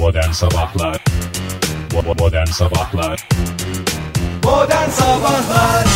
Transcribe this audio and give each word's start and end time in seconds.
Modern 0.00 0.30
Sabahlar 0.30 1.04
Modern 2.18 2.46
Sabahlar 2.46 3.28
Modern 4.44 4.90
Sabahlar 4.90 5.86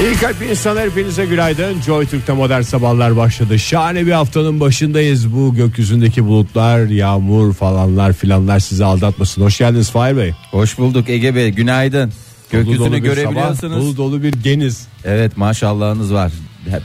İyi 0.00 0.16
kalp 0.16 0.42
insanlar 0.42 0.90
hepinize 0.90 1.26
günaydın. 1.26 1.80
Joy 1.80 2.06
Türk'te 2.06 2.32
modern 2.32 2.60
sabahlar 2.60 3.16
başladı. 3.16 3.58
Şahane 3.58 4.06
bir 4.06 4.12
haftanın 4.12 4.60
başındayız. 4.60 5.34
Bu 5.34 5.54
gökyüzündeki 5.54 6.24
bulutlar, 6.24 6.86
yağmur 6.86 7.54
falanlar 7.54 8.12
filanlar 8.12 8.58
sizi 8.58 8.84
aldatmasın. 8.84 9.42
Hoş 9.42 9.58
geldiniz 9.58 9.90
Fahir 9.90 10.16
Bey. 10.16 10.32
Hoş 10.50 10.78
bulduk 10.78 11.08
Ege 11.08 11.34
Bey 11.34 11.50
günaydın. 11.50 12.12
Dolu 12.52 12.64
dolu 12.64 12.64
Gökyüzünü 12.64 12.96
bir 12.96 13.02
görebiliyorsunuz. 13.02 13.60
sabah, 13.60 13.76
dolu 13.76 13.96
dolu 13.96 14.22
bir 14.22 14.32
geniz. 14.32 14.86
Evet 15.04 15.36
maşallahınız 15.36 16.14
var. 16.14 16.32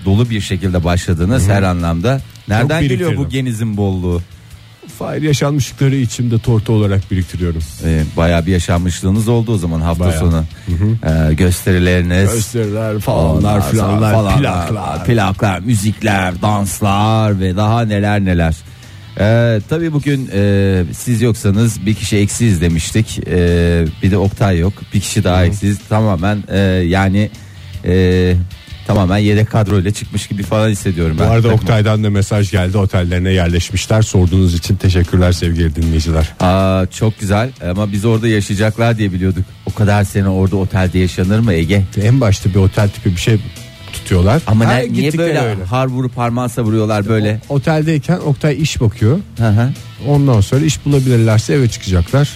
Dolu 0.05 0.29
bir 0.29 0.41
şekilde 0.41 0.83
başladınız 0.83 1.47
her 1.47 1.63
anlamda. 1.63 2.21
Nereden 2.47 2.81
geliyor 2.81 3.17
bu 3.17 3.29
genizin 3.29 3.77
bolluğu? 3.77 4.21
Fahir 4.99 5.21
yaşanmışlıkları 5.21 5.95
içimde 5.95 6.39
tortu 6.39 6.73
olarak 6.73 7.11
biriktiriyorum. 7.11 7.61
Ee, 7.85 8.03
bayağı 8.17 8.45
bir 8.45 8.51
yaşanmışlığınız 8.51 9.27
oldu 9.27 9.53
o 9.53 9.57
zaman 9.57 9.81
hafta 9.81 10.05
Bayağı. 10.05 10.19
sonu. 10.19 10.43
Ee, 11.29 11.33
gösterileriniz. 11.33 12.31
Gösteriler 12.31 12.89
ondan 12.89 12.99
falanlar 12.99 13.61
sonra 13.61 13.71
filanlar 13.71 14.13
falanlar, 14.13 14.39
plaklar. 14.39 15.05
plaklar, 15.05 15.59
müzikler, 15.59 16.41
danslar 16.41 17.39
ve 17.39 17.55
daha 17.55 17.85
neler 17.85 18.25
neler. 18.25 18.55
Ee, 19.19 19.61
tabii 19.69 19.93
bugün 19.93 20.29
e, 20.33 20.83
siz 20.93 21.21
yoksanız 21.21 21.85
bir 21.85 21.93
kişi 21.93 22.17
eksiz 22.17 22.61
demiştik. 22.61 23.19
Ee, 23.27 23.85
bir 24.03 24.11
de 24.11 24.17
Oktay 24.17 24.59
yok. 24.59 24.73
Bir 24.93 24.99
kişi 24.99 25.23
daha 25.23 25.45
eksiz. 25.45 25.79
Tamamen 25.89 26.43
e, 26.51 26.59
yani 26.87 27.29
e, 27.85 28.35
tamamen 28.87 29.17
yedek 29.17 29.51
kadroyla 29.51 29.91
çıkmış 29.91 30.27
gibi 30.27 30.43
falan 30.43 30.69
hissediyorum 30.69 31.15
Bu 31.19 31.23
ben. 31.23 31.27
arada 31.27 31.49
Oktay'dan 31.49 32.03
da 32.03 32.09
mesaj 32.09 32.51
geldi. 32.51 32.77
Otellerine 32.77 33.31
yerleşmişler. 33.31 34.01
Sorduğunuz 34.01 34.53
için 34.55 34.75
teşekkürler 34.75 35.31
sevgili 35.31 35.75
dinleyiciler. 35.75 36.29
Aa, 36.39 36.85
çok 36.97 37.19
güzel 37.19 37.49
ama 37.69 37.91
biz 37.91 38.05
orada 38.05 38.27
yaşayacaklar 38.27 38.97
diye 38.97 39.11
biliyorduk. 39.13 39.45
O 39.65 39.73
kadar 39.73 40.03
sene 40.03 40.27
orada 40.29 40.55
otelde 40.55 40.99
yaşanır 40.99 41.39
mı 41.39 41.53
Ege? 41.53 41.83
En 42.03 42.21
başta 42.21 42.49
bir 42.49 42.55
otel 42.55 42.89
tipi 42.89 43.11
bir 43.11 43.19
şey 43.21 43.39
tutuyorlar. 43.93 44.41
Ama 44.47 44.65
ne, 44.65 44.93
niye 44.93 45.17
böyle 45.17 45.39
öyle. 45.39 45.63
har 45.63 45.87
vurup 45.87 46.15
parmağı 46.15 46.49
savuruyorlar 46.49 47.07
böyle? 47.07 47.41
Oteldeyken 47.49 48.17
Oktay 48.17 48.61
iş 48.61 48.81
bakıyor. 48.81 49.19
Hı 49.37 49.49
hı. 49.49 49.69
Ondan 50.07 50.41
sonra 50.41 50.65
iş 50.65 50.85
bulabilirlerse 50.85 51.53
eve 51.53 51.69
çıkacaklar. 51.69 52.29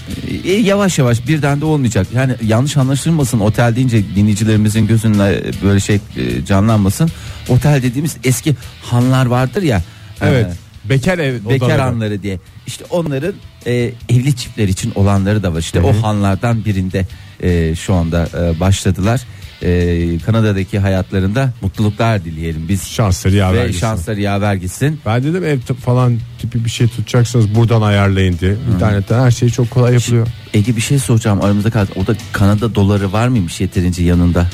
E, 0.46 0.52
yavaş 0.52 1.00
yavaş 1.00 1.28
birden 1.28 1.62
de 1.62 1.66
olmayacak. 1.66 2.08
Yani 2.14 2.36
yanlış 2.44 2.78
anlaşılmasın 2.78 3.40
otel 3.40 3.76
deyince 3.76 4.16
dinleyicilerimizin 4.16 4.88
gözünde 4.88 5.44
böyle 5.64 5.80
şey 5.80 5.96
e, 5.96 6.46
canlanmasın. 6.46 7.10
Otel 7.50 7.84
dediğimiz 7.84 8.18
eski 8.24 8.56
hanlar 8.84 9.26
vardır 9.26 9.62
ya. 9.62 9.84
Evet. 10.22 10.46
e, 10.46 10.90
Bekar 10.90 11.20
ev 11.20 11.34
bekar 11.50 11.66
odaları. 11.66 11.82
hanları 11.82 12.24
diye. 12.24 12.40
İşte 12.68 12.86
onların 12.90 13.34
e, 13.66 13.74
evli 14.10 14.36
çiftler 14.36 14.68
için 14.68 14.92
olanları 14.96 15.44
da 15.44 15.54
var. 15.54 15.60
İşte 15.60 15.82
o 15.82 16.02
hanlardan 16.02 16.66
birinde 16.66 17.06
e, 17.44 17.76
şu 17.76 17.94
anda 17.94 18.30
e, 18.40 18.60
başladılar. 18.60 19.22
E, 19.64 20.20
Kanada'daki 20.26 20.80
hayatlarında 20.80 21.54
mutluluklar 21.62 22.26
dileyelim 22.26 22.66
biz. 22.70 22.88
Şansları 22.88 23.36
yaver 23.36 23.60
Ve 23.64 23.68
gitsin. 23.68 23.80
şansları 23.80 24.22
yaver 24.22 24.56
gitsin. 24.56 25.00
Ben 25.06 25.24
dedim 25.24 25.44
ev 25.44 25.60
t- 25.60 25.74
falan 25.74 26.20
tipi 26.40 26.66
bir 26.66 26.70
şey 26.70 26.88
tutacaksanız 26.88 27.56
buradan 27.56 27.82
ayarlayın 27.82 28.38
diye. 28.40 28.56
İnternetten 28.76 29.20
her 29.20 29.32
şey 29.32 29.50
çok 29.50 29.72
kolay 29.72 29.94
yapılıyor. 29.94 30.28
Ege 30.54 30.76
bir 30.76 30.82
şey 30.82 31.00
soracağım 31.00 31.42
aramızda 31.42 31.70
kaldı. 31.72 31.92
O 31.96 32.08
da 32.08 32.16
Kanada 32.34 32.76
doları 32.76 33.14
var 33.14 33.28
mıymış 33.28 33.62
yeterince 33.62 34.04
yanında? 34.04 34.48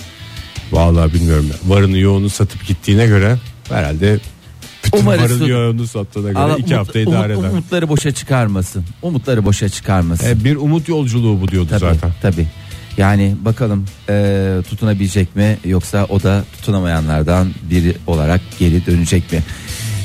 Vallahi 0.72 1.14
bilmiyorum. 1.14 1.46
Varını 1.68 1.98
yoğunu 1.98 2.30
satıp 2.30 2.68
gittiğine 2.68 3.06
göre 3.06 3.38
herhalde 3.70 4.20
bütün 4.86 4.98
Umarız 5.00 5.22
varını 5.24 5.40
tut- 5.40 5.48
yoğunu 5.50 5.88
sattığına 5.88 6.28
göre 6.30 6.40
Allah 6.40 6.54
iki 6.58 6.64
umut- 6.74 6.78
hafta 6.78 7.00
idare 7.00 7.34
umut- 7.36 7.46
eder. 7.46 7.50
Umutları 7.54 7.90
boşa 7.90 8.12
çıkarmasın. 8.12 8.84
Umutları 9.02 9.46
boşa 9.46 9.70
çıkarmasın. 9.70 10.28
E, 10.28 10.44
bir 10.44 10.56
umut 10.56 10.88
yolculuğu 10.90 11.42
bu 11.42 11.48
diyordu 11.48 11.68
tabii, 11.70 11.80
zaten. 11.80 12.12
tabii. 12.22 12.48
Yani 12.98 13.36
bakalım 13.46 13.86
e, 14.10 14.56
tutunabilecek 14.70 15.36
mi 15.36 15.58
yoksa 15.66 16.06
o 16.10 16.24
da 16.24 16.44
tutunamayanlardan 16.56 17.48
biri 17.70 17.96
olarak 18.08 18.42
geri 18.60 18.86
dönecek 18.86 19.32
mi? 19.32 19.40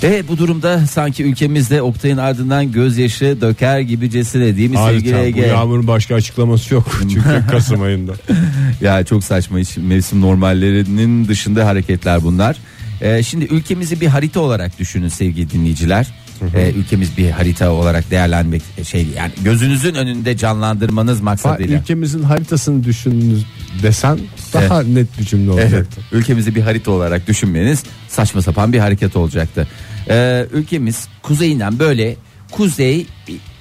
Ve 0.03 0.28
bu 0.28 0.38
durumda 0.38 0.87
sanki 0.87 1.25
ülkemizde 1.25 1.82
Oktay'ın 1.82 2.16
ardından 2.16 2.72
gözyaşı 2.72 3.38
döker 3.41 3.81
gibicesine 3.81 4.56
değil 4.56 4.71
mi 4.71 4.77
sevgili 4.77 5.16
Adeta 5.16 5.22
bu 5.22 5.27
Ege? 5.27 5.47
yağmurun 5.47 5.87
başka 5.87 6.15
açıklaması 6.15 6.75
yok. 6.75 6.91
Çünkü 7.00 7.44
Kasım 7.50 7.82
ayında. 7.82 8.12
Ya 8.81 9.04
çok 9.04 9.25
saçma 9.25 9.60
iş. 9.60 9.77
Mevsim 9.77 10.21
normallerinin 10.21 11.28
dışında 11.28 11.66
hareketler 11.66 12.22
bunlar. 12.22 12.56
Ee, 13.00 13.22
şimdi 13.22 13.44
ülkemizi 13.44 14.00
bir 14.00 14.06
harita 14.06 14.41
olarak 14.41 14.78
düşünün 14.78 15.09
sevgili 15.09 15.50
dinleyiciler. 15.50 16.06
Ee, 16.54 16.72
ülkemiz 16.76 17.16
bir 17.16 17.31
harita 17.31 17.71
olarak 17.71 18.10
değerlenmek 18.10 18.62
şey 18.84 19.06
yani 19.16 19.32
gözünüzün 19.44 19.94
önünde 19.94 20.37
canlandırmanız 20.37 21.21
maksadıyla. 21.21 21.78
Ülkemizin 21.78 22.22
haritasını 22.22 22.84
düşününüz 22.84 23.47
desen 23.82 24.19
daha 24.53 24.82
net 24.82 25.19
bir 25.19 25.25
cümle 25.25 25.53
Evet, 25.53 25.65
olacaktı. 25.65 26.00
ülkemizi 26.12 26.54
bir 26.54 26.60
harita 26.62 26.91
olarak 26.91 27.27
düşünmeniz 27.28 27.82
saçma 28.09 28.43
sapan 28.43 28.72
bir 28.72 28.78
hareket 28.78 29.16
olacaktı. 29.16 29.69
Ee, 30.10 30.47
ülkemiz 30.53 31.09
kuzeyinden 31.22 31.78
böyle 31.78 32.16
kuzey 32.53 33.06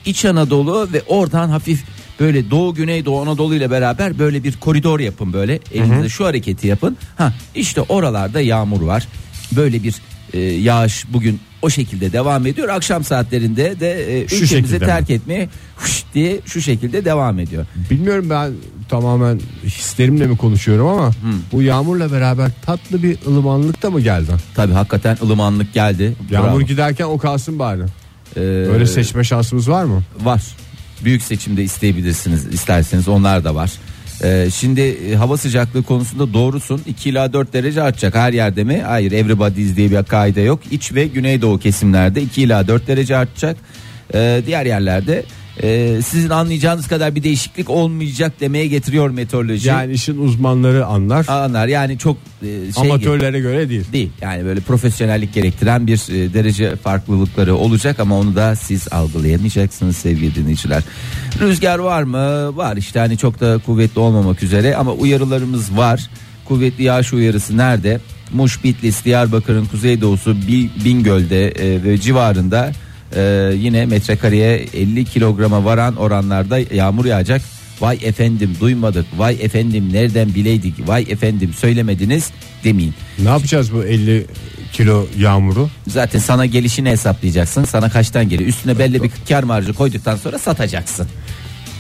İç 0.05 0.25
Anadolu 0.25 0.89
ve 0.93 1.01
oradan 1.07 1.49
hafif 1.49 1.83
böyle 2.19 2.51
Doğu 2.51 2.75
Güney 2.75 3.05
Doğu 3.05 3.21
Anadolu 3.21 3.55
ile 3.55 3.71
beraber 3.71 4.19
böyle 4.19 4.43
bir 4.43 4.57
koridor 4.57 4.99
yapın 4.99 5.33
böyle 5.33 5.59
elinizde 5.73 6.09
şu 6.09 6.25
hareketi 6.25 6.67
yapın. 6.67 6.97
Ha 7.17 7.33
işte 7.55 7.81
oralarda 7.81 8.41
yağmur 8.41 8.81
var. 8.81 9.07
Böyle 9.55 9.83
bir 9.83 9.95
e, 10.33 10.39
yağış 10.39 11.05
bugün 11.13 11.39
o 11.61 11.69
şekilde 11.69 12.11
devam 12.13 12.45
ediyor. 12.47 12.69
Akşam 12.69 13.03
saatlerinde 13.03 13.79
de 13.79 14.19
e, 14.21 14.27
Şu 14.27 14.35
ülkemizi 14.35 14.47
şekilde 14.47 14.79
mi? 14.79 14.85
terk 14.85 15.09
etmeye 15.09 15.49
huş 15.75 16.03
diye 16.13 16.39
şu 16.45 16.61
şekilde 16.61 17.05
devam 17.05 17.39
ediyor. 17.39 17.65
Bilmiyorum 17.89 18.29
ben 18.29 18.51
tamamen 18.89 19.39
hislerimle 19.65 20.27
mi 20.27 20.37
konuşuyorum 20.37 20.87
ama 20.87 21.11
bu 21.51 21.61
yağmurla 21.61 22.11
beraber 22.11 22.51
tatlı 22.65 23.03
bir 23.03 23.17
ılımanlık 23.27 23.81
da 23.83 23.89
mı 23.89 24.01
geldi? 24.01 24.31
Tabii 24.55 24.73
hakikaten 24.73 25.17
ılımanlık 25.23 25.73
geldi. 25.73 26.15
Yağmur 26.31 26.47
Bravo. 26.47 26.61
giderken 26.61 27.05
o 27.05 27.17
kalsın 27.17 27.59
bari. 27.59 27.81
Ee, 28.35 28.39
Öyle 28.39 28.85
seçme 28.85 29.23
şansımız 29.23 29.69
var 29.69 29.83
mı? 29.83 30.03
Var. 30.23 30.41
Büyük 31.05 31.21
seçimde 31.23 31.63
isteyebilirsiniz 31.63 32.45
isterseniz 32.45 33.07
onlar 33.07 33.43
da 33.43 33.55
var. 33.55 33.71
Ee, 34.23 34.47
şimdi 34.53 34.81
e, 34.81 35.15
hava 35.15 35.37
sıcaklığı 35.37 35.83
konusunda 35.83 36.33
doğrusun 36.33 36.81
2 36.87 37.09
ila 37.09 37.33
4 37.33 37.53
derece 37.53 37.81
artacak 37.81 38.15
her 38.15 38.33
yerde 38.33 38.63
mi? 38.63 38.81
Hayır 38.81 39.11
everybody's 39.11 39.75
diye 39.75 39.91
bir 39.91 40.03
kaide 40.03 40.41
yok. 40.41 40.59
İç 40.71 40.93
ve 40.93 41.07
güneydoğu 41.07 41.59
kesimlerde 41.59 42.21
2 42.21 42.41
ila 42.41 42.67
4 42.67 42.87
derece 42.87 43.17
artacak. 43.17 43.57
Ee, 44.13 44.41
diğer 44.45 44.65
yerlerde 44.65 45.23
e, 45.63 46.01
sizin 46.01 46.29
anlayacağınız 46.29 46.87
kadar 46.87 47.15
bir 47.15 47.23
değişiklik 47.23 47.69
olmayacak 47.69 48.33
demeye 48.39 48.67
getiriyor 48.67 49.09
meteoroloji. 49.09 49.67
Yani 49.67 49.93
işin 49.93 50.17
uzmanları 50.17 50.85
anlar. 50.85 51.25
Anlar 51.27 51.67
yani 51.67 51.97
çok 51.97 52.17
e, 52.41 52.45
şey 52.73 52.91
amatörlere 52.91 53.39
göre 53.39 53.69
değil. 53.69 53.85
değil. 53.93 54.09
Yani 54.21 54.45
böyle 54.45 54.59
profesyonellik 54.59 55.33
gerektiren 55.33 55.87
bir 55.87 56.13
e, 56.13 56.33
derece 56.33 56.75
farklılıkları 56.75 57.55
olacak 57.55 57.99
ama 57.99 58.19
onu 58.19 58.35
da 58.35 58.55
siz 58.55 58.93
algılayamayacaksınız 58.93 59.97
sevgili 59.97 60.35
dinleyiciler. 60.35 60.83
Rüzgar 61.39 61.79
var 61.79 62.03
mı? 62.03 62.57
Var 62.57 62.77
işte 62.77 62.99
hani 62.99 63.17
çok 63.17 63.39
da 63.39 63.57
kuvvetli 63.57 63.99
olmamak 63.99 64.43
üzere 64.43 64.75
ama 64.75 64.91
uyarılarımız 64.91 65.77
var. 65.77 66.09
Kuvvetli 66.45 66.83
yağış 66.83 67.13
uyarısı 67.13 67.57
nerede? 67.57 67.99
Muş, 68.33 68.63
Bitlis, 68.63 69.05
Diyarbakır'ın 69.05 69.65
kuzeydoğusu 69.65 70.37
Bi- 70.47 70.69
Bingöl'de 70.85 71.47
e, 71.47 71.83
ve 71.83 71.97
civarında 71.97 72.71
e, 73.15 73.51
yine 73.55 73.85
metrekareye 73.85 74.65
50 74.73 75.05
kilograma 75.05 75.65
varan 75.65 75.95
oranlarda 75.95 76.59
yağmur 76.59 77.05
yağacak. 77.05 77.41
Vay 77.81 77.99
efendim 78.03 78.55
duymadık. 78.59 79.05
Vay 79.17 79.37
efendim 79.41 79.93
nereden 79.93 80.35
bileydik. 80.35 80.87
Vay 80.87 81.05
efendim 81.09 81.53
söylemediniz 81.53 82.31
demeyin. 82.63 82.93
Ne 83.19 83.29
yapacağız 83.29 83.73
bu 83.73 83.83
50 83.83 84.25
kilo 84.73 85.07
yağmuru? 85.19 85.69
Zaten 85.87 86.19
sana 86.19 86.45
gelişini 86.45 86.89
hesaplayacaksın. 86.89 87.63
Sana 87.63 87.89
kaçtan 87.89 88.29
geliyor. 88.29 88.49
Üstüne 88.49 88.79
belli 88.79 89.03
bir 89.03 89.11
kar 89.29 89.43
marjı 89.43 89.73
koyduktan 89.73 90.15
sonra 90.15 90.39
satacaksın. 90.39 91.07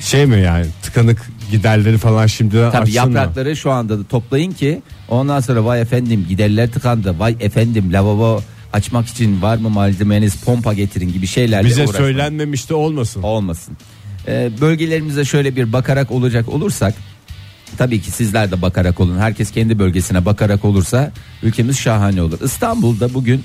Şey 0.01 0.25
mi 0.25 0.41
yani 0.41 0.65
tıkanık 0.83 1.29
giderleri 1.51 1.97
falan 1.97 2.27
şimdiden 2.27 2.71
Tabii 2.71 2.89
mı? 2.89 2.95
yaprakları 2.95 3.55
şu 3.55 3.71
anda 3.71 3.99
da 3.99 4.03
toplayın 4.03 4.51
ki 4.51 4.81
ondan 5.09 5.39
sonra 5.39 5.65
vay 5.65 5.81
efendim 5.81 6.25
giderler 6.29 6.71
tıkandı. 6.71 7.19
Vay 7.19 7.35
efendim 7.39 7.93
lavabo 7.93 8.41
açmak 8.77 9.07
için 9.07 9.41
var 9.41 9.57
mı 9.57 9.69
malzemeniz 9.69 10.35
pompa 10.35 10.73
getirin 10.73 11.13
gibi 11.13 11.27
şeylerle 11.27 11.67
Bize 11.67 11.81
uğraşmayın. 11.83 12.03
söylenmemiş 12.05 12.69
de 12.69 12.73
olmasın. 12.73 13.23
olmasın. 13.23 13.77
Ee, 14.27 14.49
bölgelerimize 14.61 15.25
şöyle 15.25 15.55
bir 15.55 15.73
bakarak 15.73 16.11
olacak 16.11 16.49
olursak 16.49 16.93
tabii 17.77 18.01
ki 18.01 18.11
sizler 18.11 18.51
de 18.51 18.61
bakarak 18.61 18.99
olun. 18.99 19.17
Herkes 19.19 19.51
kendi 19.51 19.79
bölgesine 19.79 20.25
bakarak 20.25 20.65
olursa 20.65 21.11
ülkemiz 21.43 21.77
şahane 21.79 22.21
olur. 22.21 22.39
İstanbul'da 22.43 23.13
bugün 23.13 23.43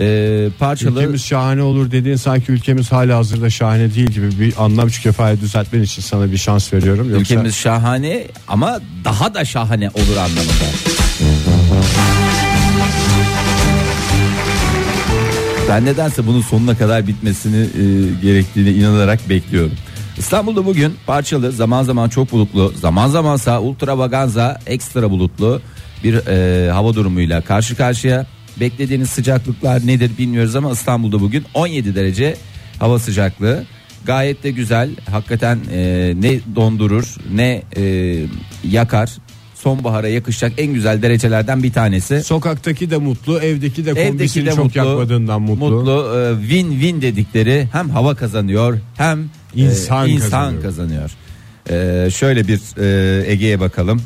e, 0.00 0.48
parçalı 0.58 0.98
Ülkemiz 0.98 1.24
şahane 1.24 1.62
olur 1.62 1.90
dediğin 1.90 2.16
sanki 2.16 2.52
ülkemiz 2.52 2.92
hala 2.92 3.16
hazırda 3.16 3.50
şahane 3.50 3.94
değil 3.94 4.06
gibi 4.10 4.40
bir 4.40 4.64
anlam 4.64 4.88
çıkefayı 4.88 5.40
düzeltmen 5.40 5.82
için 5.82 6.02
sana 6.02 6.32
bir 6.32 6.36
şans 6.36 6.72
veriyorum. 6.72 7.06
Yoksa 7.10 7.20
ülkemiz 7.22 7.54
şahane 7.54 8.26
ama 8.48 8.80
daha 9.04 9.34
da 9.34 9.44
şahane 9.44 9.90
olur 9.90 10.16
anlamında. 10.16 10.68
Ben 15.68 15.84
nedense 15.84 16.26
bunun 16.26 16.40
sonuna 16.40 16.78
kadar 16.78 17.06
bitmesini 17.06 17.56
e, 17.56 17.82
gerektiğine 18.22 18.70
inanarak 18.70 19.28
bekliyorum. 19.28 19.72
İstanbul'da 20.18 20.66
bugün 20.66 20.94
parçalı, 21.06 21.52
zaman 21.52 21.82
zaman 21.82 22.08
çok 22.08 22.32
bulutlu, 22.32 22.72
zaman 22.76 23.08
zamansa 23.08 23.60
ultravaganza, 23.60 24.60
ekstra 24.66 25.10
bulutlu 25.10 25.60
bir 26.04 26.26
e, 26.26 26.70
hava 26.70 26.94
durumuyla 26.94 27.40
karşı 27.40 27.76
karşıya. 27.76 28.26
Beklediğiniz 28.60 29.10
sıcaklıklar 29.10 29.86
nedir 29.86 30.10
bilmiyoruz 30.18 30.56
ama 30.56 30.72
İstanbul'da 30.72 31.20
bugün 31.20 31.44
17 31.54 31.94
derece 31.94 32.36
hava 32.78 32.98
sıcaklığı. 32.98 33.64
Gayet 34.04 34.42
de 34.42 34.50
güzel. 34.50 34.90
Hakikaten 35.10 35.58
e, 35.72 36.12
ne 36.20 36.40
dondurur 36.56 37.16
ne 37.32 37.62
e, 37.76 38.14
yakar. 38.64 39.10
Sonbahara 39.62 40.08
yakışacak 40.08 40.52
en 40.58 40.74
güzel 40.74 41.02
derecelerden 41.02 41.62
bir 41.62 41.72
tanesi. 41.72 42.22
Sokaktaki 42.22 42.90
de 42.90 42.96
mutlu, 42.96 43.38
evdeki 43.38 43.84
de 43.86 43.90
Evdeki 43.90 44.08
kombisini 44.08 44.46
de 44.46 44.50
çok 44.50 44.64
mutlu, 44.64 44.78
yakmadığından 44.78 45.42
mutlu. 45.42 45.70
mutlu 45.70 45.92
e, 45.92 46.46
win-win 46.48 47.02
dedikleri 47.02 47.68
hem 47.72 47.90
hava 47.90 48.14
kazanıyor 48.14 48.78
hem 48.96 49.20
e, 49.20 49.60
İnsan 49.60 50.08
insan 50.08 50.60
kazanıyor. 50.60 50.62
kazanıyor. 50.62 51.10
E, 52.06 52.10
şöyle 52.10 52.48
bir 52.48 52.60
e, 52.80 53.30
Ege'ye 53.32 53.60
bakalım. 53.60 54.02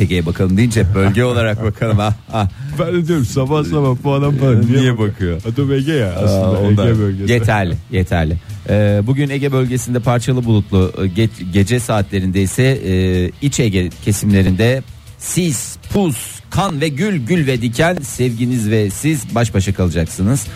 Ege'ye 0.00 0.26
bakalım 0.26 0.56
deyince 0.56 0.94
bölge 0.94 1.24
olarak 1.24 1.64
bakalım. 1.64 1.98
Ha, 1.98 2.14
ha. 2.32 2.48
Ben 2.78 2.94
de 2.94 3.06
diyorum 3.08 3.24
sabah 3.24 3.64
sabah 3.64 3.96
bu 4.04 4.12
adam 4.12 4.34
Niye 4.70 4.98
bakıyor? 4.98 5.42
Adım 5.52 5.72
Ege 5.72 5.92
ya 5.92 6.12
Aa, 6.12 6.24
aslında 6.24 6.60
ondan. 6.60 6.88
Ege 6.88 6.98
bölgesi. 6.98 7.32
Yeterli, 7.32 7.74
yeterli. 7.92 8.36
Ee, 8.70 9.00
bugün 9.06 9.30
Ege 9.30 9.52
bölgesinde 9.52 10.00
parçalı 10.00 10.44
bulutlu, 10.44 10.92
e, 10.98 11.00
ge- 11.00 11.52
gece 11.52 11.80
saatlerinde 11.80 12.42
ise 12.42 12.62
e, 12.62 13.30
iç 13.42 13.60
Ege 13.60 13.90
kesimlerinde 14.04 14.82
sis, 15.18 15.76
pus, 15.92 16.16
kan 16.50 16.80
ve 16.80 16.88
gül, 16.88 17.26
gül 17.26 17.46
ve 17.46 17.62
diken 17.62 17.96
sevginiz 17.96 18.70
ve 18.70 18.90
siz 18.90 19.34
baş 19.34 19.54
başa 19.54 19.74
kalacaksınız. 19.74 20.46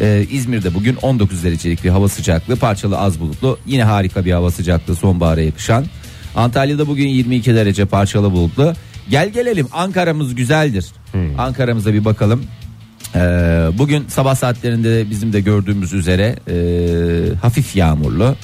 Ee, 0.00 0.26
İzmir'de 0.30 0.74
bugün 0.74 0.96
19 0.96 1.44
derecelik 1.44 1.84
bir 1.84 1.88
hava 1.90 2.08
sıcaklığı, 2.08 2.56
parçalı 2.56 2.98
az 2.98 3.20
bulutlu, 3.20 3.58
yine 3.66 3.84
harika 3.84 4.24
bir 4.24 4.32
hava 4.32 4.50
sıcaklığı 4.50 4.96
sonbahara 4.96 5.40
yakışan. 5.40 5.86
Antalya'da 6.36 6.86
bugün 6.88 7.08
22 7.08 7.54
derece 7.54 7.84
parçalı 7.84 8.32
bulutlu. 8.32 8.74
Gel 9.10 9.28
gelelim 9.28 9.66
Ankara'mız 9.72 10.34
güzeldir. 10.34 10.86
Ankara'mıza 11.38 11.92
bir 11.92 12.04
bakalım. 12.04 12.44
Ee, 13.14 13.18
bugün 13.78 14.08
sabah 14.08 14.34
saatlerinde 14.34 15.10
bizim 15.10 15.32
de 15.32 15.40
gördüğümüz 15.40 15.92
üzere 15.92 16.36
e, 16.48 16.54
hafif 17.42 17.76
yağmurlu. 17.76 18.36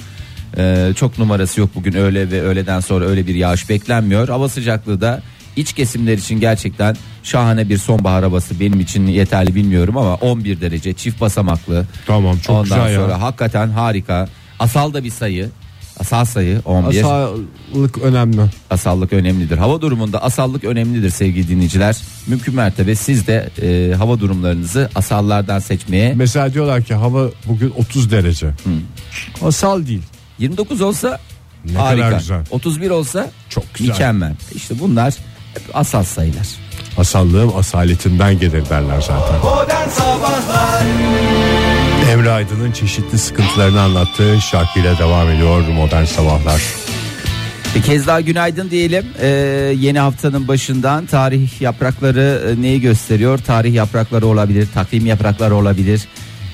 Ee, 0.58 0.92
çok 0.96 1.18
numarası 1.18 1.60
yok 1.60 1.70
bugün 1.74 1.92
öğle 1.92 2.30
ve 2.30 2.42
öğleden 2.42 2.80
sonra 2.80 3.04
öyle 3.04 3.26
bir 3.26 3.34
yağış 3.34 3.68
beklenmiyor. 3.68 4.28
Hava 4.28 4.48
sıcaklığı 4.48 5.00
da 5.00 5.22
iç 5.56 5.72
kesimler 5.72 6.18
için 6.18 6.40
gerçekten 6.40 6.96
şahane 7.22 7.68
bir 7.68 7.78
sonbahar 7.78 8.22
havası 8.24 8.60
benim 8.60 8.80
için 8.80 9.06
yeterli 9.06 9.54
bilmiyorum 9.54 9.96
ama 9.96 10.14
11 10.14 10.60
derece 10.60 10.92
çift 10.92 11.20
basamaklı. 11.20 11.86
Tamam 12.06 12.38
çok 12.38 12.56
Ondan 12.56 12.64
güzel 12.64 12.96
sonra 13.00 13.12
ya. 13.12 13.20
hakikaten 13.22 13.68
harika. 13.68 14.28
Asal 14.58 14.94
da 14.94 15.04
bir 15.04 15.10
sayı. 15.10 15.48
Asal 16.00 16.24
sayı 16.24 16.60
11. 16.64 16.98
Asallık 17.00 17.98
önemli. 17.98 18.40
Asallık 18.70 19.12
önemlidir. 19.12 19.58
Hava 19.58 19.80
durumunda 19.80 20.22
asallık 20.22 20.64
önemlidir 20.64 21.10
sevgili 21.10 21.48
dinleyiciler. 21.48 21.96
Mümkün 22.26 22.54
mertebe 22.54 22.94
siz 22.94 23.26
de 23.26 23.50
e, 23.62 23.94
hava 23.94 24.20
durumlarınızı 24.20 24.90
asallardan 24.94 25.58
seçmeye 25.58 26.14
Mesela 26.14 26.52
diyorlar 26.54 26.82
ki 26.82 26.94
hava 26.94 27.28
bugün 27.46 27.70
30 27.76 28.10
derece. 28.10 28.50
Asal 29.42 29.86
değil. 29.86 30.02
29 30.38 30.80
olsa 30.80 31.18
Ne 31.64 31.78
harika. 31.78 32.06
kadar 32.06 32.18
güzel. 32.18 32.44
31 32.50 32.90
olsa 32.90 33.30
Çok 33.48 33.74
güzel. 33.74 33.92
mükemmel. 33.92 34.34
İşte 34.54 34.74
bunlar 34.80 35.14
hep 35.54 35.62
asal 35.74 36.04
sayılar. 36.04 36.46
Asallığım 36.98 37.56
asaletinden 37.56 38.38
gelir 38.38 38.68
derler 38.70 39.00
zaten. 39.00 39.38
Modern 39.44 39.88
Sabahlar 39.88 40.82
Emre 42.04 42.30
Aydın'ın 42.30 42.72
çeşitli 42.72 43.18
sıkıntılarını 43.18 43.80
anlattığı 43.80 44.40
şarkıyla 44.40 44.98
devam 44.98 45.30
ediyor 45.30 45.68
Modern 45.68 46.04
Sabahlar. 46.04 46.62
Bir 47.74 47.82
kez 47.82 48.06
daha 48.06 48.20
günaydın 48.20 48.70
diyelim. 48.70 49.04
Ee, 49.20 49.26
yeni 49.78 49.98
haftanın 49.98 50.48
başından 50.48 51.06
tarih 51.06 51.60
yaprakları 51.60 52.54
e, 52.58 52.62
neyi 52.62 52.80
gösteriyor? 52.80 53.38
Tarih 53.38 53.74
yaprakları 53.74 54.26
olabilir, 54.26 54.68
takvim 54.74 55.06
yaprakları 55.06 55.54
olabilir. 55.54 56.08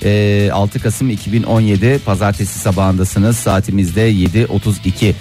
Ee, 0.05 0.50
6 0.53 0.81
Kasım 0.81 1.11
2017 1.11 2.00
Pazartesi 2.05 2.59
sabahındasınız. 2.59 3.37
Saatimizde 3.37 4.12
7.32. 4.12 5.15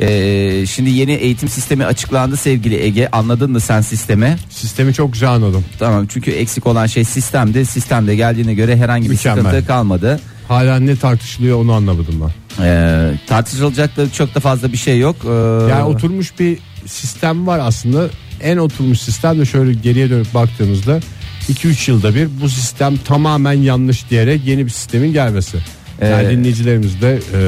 Ee, 0.00 0.64
şimdi 0.66 0.90
yeni 0.90 1.12
eğitim 1.12 1.48
sistemi 1.48 1.84
açıklandı 1.84 2.36
sevgili 2.36 2.82
Ege. 2.82 3.08
Anladın 3.12 3.50
mı 3.50 3.60
sen 3.60 3.80
sistemi? 3.80 4.36
Sistemi 4.50 4.94
çok 4.94 5.12
güzel 5.12 5.30
anladım. 5.30 5.64
Tamam 5.78 6.06
çünkü 6.06 6.30
eksik 6.30 6.66
olan 6.66 6.86
şey 6.86 7.04
sistemdi. 7.04 7.66
Sistemde 7.66 8.16
geldiğine 8.16 8.54
göre 8.54 8.76
herhangi 8.76 9.04
bir 9.04 9.10
Mükemmel. 9.10 9.44
sıkıntı 9.44 9.66
kalmadı. 9.66 10.20
Hala 10.48 10.78
ne 10.80 10.96
tartışılıyor 10.96 11.60
onu 11.60 11.72
anlamadım 11.72 12.14
ben. 12.20 12.30
Ee, 12.64 13.12
tartışılacak 13.26 13.96
da 13.96 14.12
çok 14.12 14.34
da 14.34 14.40
fazla 14.40 14.72
bir 14.72 14.76
şey 14.76 14.98
yok. 14.98 15.16
Ee, 15.24 15.28
Yani 15.70 15.82
oturmuş 15.82 16.38
bir 16.38 16.58
sistem 16.86 17.46
var 17.46 17.58
aslında. 17.62 18.08
En 18.42 18.56
oturmuş 18.56 19.00
sistem 19.00 19.38
de 19.38 19.44
şöyle 19.44 19.72
geriye 19.72 20.10
dönüp 20.10 20.34
baktığımızda 20.34 21.00
2-3 21.48 21.90
yılda 21.90 22.14
bir 22.14 22.28
bu 22.42 22.48
sistem 22.48 22.96
tamamen 22.96 23.52
yanlış 23.52 24.10
diyerek 24.10 24.46
yeni 24.46 24.66
bir 24.66 24.70
sistemin 24.70 25.12
gelmesi. 25.12 25.58
Yani 26.02 26.26
Ee, 26.26 26.30
dinleyicilerimiz 26.30 27.00
de 27.02 27.14
e, 27.34 27.40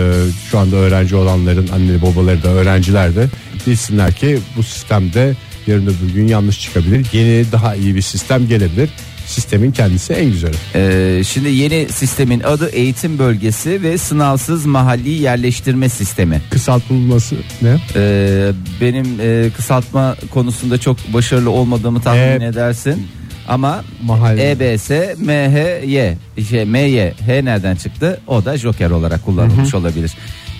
şu 0.50 0.58
anda 0.58 0.76
öğrenci 0.76 1.16
olanların 1.16 1.68
anneleri 1.68 2.02
babaları 2.02 2.42
da 2.42 2.48
öğrenciler 2.48 3.16
de 3.16 3.26
bilsinler 3.66 4.12
ki 4.12 4.38
bu 4.56 4.62
sistemde 4.62 5.34
yarın 5.66 5.82
öbür 5.86 6.14
gün 6.14 6.28
yanlış 6.28 6.60
çıkabilir. 6.60 7.06
Yeni 7.12 7.44
daha 7.52 7.74
iyi 7.74 7.94
bir 7.94 8.02
sistem 8.02 8.48
gelebilir. 8.48 8.90
Sistemin 9.26 9.72
kendisi 9.72 10.12
en 10.12 10.30
güzeli. 10.30 10.54
Ee, 10.74 11.22
şimdi 11.24 11.48
yeni 11.48 11.86
sistemin 11.92 12.40
adı 12.40 12.68
eğitim 12.68 13.18
bölgesi 13.18 13.82
ve 13.82 13.98
sınavsız 13.98 14.66
mahalli 14.66 15.10
yerleştirme 15.10 15.88
sistemi. 15.88 16.40
Kısaltılması 16.50 17.34
ne? 17.62 17.76
Ee, 17.96 18.50
benim 18.80 19.06
e, 19.20 19.50
kısaltma 19.56 20.16
konusunda 20.30 20.78
çok 20.78 20.96
başarılı 21.12 21.50
olmadığımı 21.50 22.00
tahmin 22.02 22.40
E- 22.40 22.46
edersin. 22.46 23.06
Ama 23.48 23.84
Mahalle. 24.02 24.50
EBS, 24.50 24.90
MHY, 25.18 26.16
şey, 26.48 26.64
MY, 26.64 27.10
H 27.26 27.44
nereden 27.44 27.76
çıktı? 27.76 28.20
O 28.26 28.44
da 28.44 28.58
Joker 28.58 28.90
olarak 28.90 29.24
kullanılmış 29.24 29.74
olabilir. 29.74 30.12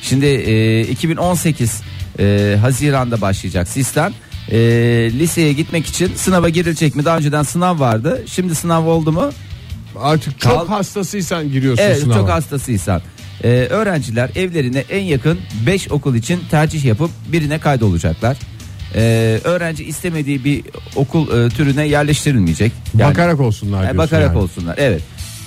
Şimdi 0.02 0.26
e, 0.26 0.81
2018 0.81 1.82
e, 2.19 2.56
Haziran'da 2.61 3.20
başlayacak 3.20 3.69
sistem. 3.69 4.12
E, 4.50 4.58
liseye 5.19 5.52
gitmek 5.52 5.87
için 5.87 6.12
sınava 6.17 6.49
girilecek 6.49 6.96
mi? 6.96 7.05
Daha 7.05 7.17
önceden 7.19 7.43
sınav 7.43 7.81
vardı. 7.81 8.23
Şimdi 8.26 8.55
sınav 8.55 8.87
oldu 8.87 9.12
mu? 9.12 9.31
Artık 10.00 10.40
Kal- 10.40 10.50
çok 10.50 10.70
hastasıysan 10.70 11.52
giriyorsun 11.52 11.82
Evet 11.85 11.99
sınava. 11.99 12.19
çok 12.19 12.29
hastasıysan. 12.29 13.02
Ee, 13.44 13.49
öğrenciler 13.49 14.31
evlerine 14.37 14.85
en 14.90 15.02
yakın 15.04 15.38
5 15.66 15.90
okul 15.90 16.14
için 16.14 16.40
tercih 16.50 16.85
yapıp 16.85 17.11
birine 17.33 17.59
kaydolacaklar. 17.59 18.37
Ee, 18.95 19.40
öğrenci 19.45 19.85
istemediği 19.85 20.45
bir 20.45 20.62
okul 20.97 21.45
e, 21.45 21.49
türüne 21.49 21.87
yerleştirilmeyecek. 21.87 22.73
Yani, 22.99 23.11
bakarak 23.11 23.40
olsunlar 23.40 23.85
yani 23.85 23.92
diyorsun 23.92 23.99
bakarak 23.99 24.28
yani. 24.35 24.38
olsunlar. 24.38 24.75
Evet. 24.78 25.02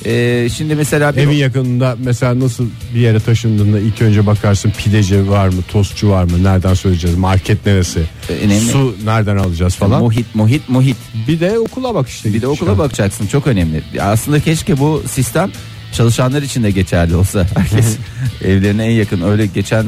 Ee, 0.06 0.50
şimdi 0.56 0.76
mesela 0.76 1.16
bir 1.16 1.22
Evin 1.22 1.36
yakınında 1.36 1.98
mesela 2.04 2.40
nasıl 2.40 2.68
bir 2.96 3.00
yere 3.00 3.20
taşındığında 3.20 3.80
ilk 3.80 4.02
önce 4.02 4.26
bakarsın 4.26 4.72
pideci 4.72 5.30
var 5.30 5.48
mı, 5.48 5.62
tostçu 5.72 6.10
var 6.10 6.24
mı, 6.24 6.44
nereden 6.44 6.74
söyleyeceğiz, 6.74 7.18
market 7.18 7.66
neresi, 7.66 8.04
Önemli. 8.30 8.60
su 8.60 8.96
nereden 9.06 9.38
alacağız 9.38 9.76
falan. 9.76 10.02
muhit 10.04 10.36
muhit 10.36 10.70
muhit. 10.70 10.98
Bir 11.28 11.40
de 11.40 11.60
okula 11.60 11.96
bak 11.96 12.10
işte. 12.10 12.34
Bir 12.34 12.42
de 12.42 12.48
okula 12.48 12.78
bakacaksın 12.78 13.28
çok 13.28 13.48
önemli. 13.48 13.84
Aslında 14.02 14.40
keşke 14.40 14.80
bu 14.80 15.04
sistem 15.08 15.52
çalışanlar 15.94 16.42
için 16.42 16.64
de 16.64 16.72
geçerli 16.72 17.16
olsa. 17.16 17.48
Herkes 17.56 17.98
evlerine 18.44 18.86
en 18.86 18.92
yakın 18.92 19.22
öyle 19.22 19.46
geçen 19.46 19.86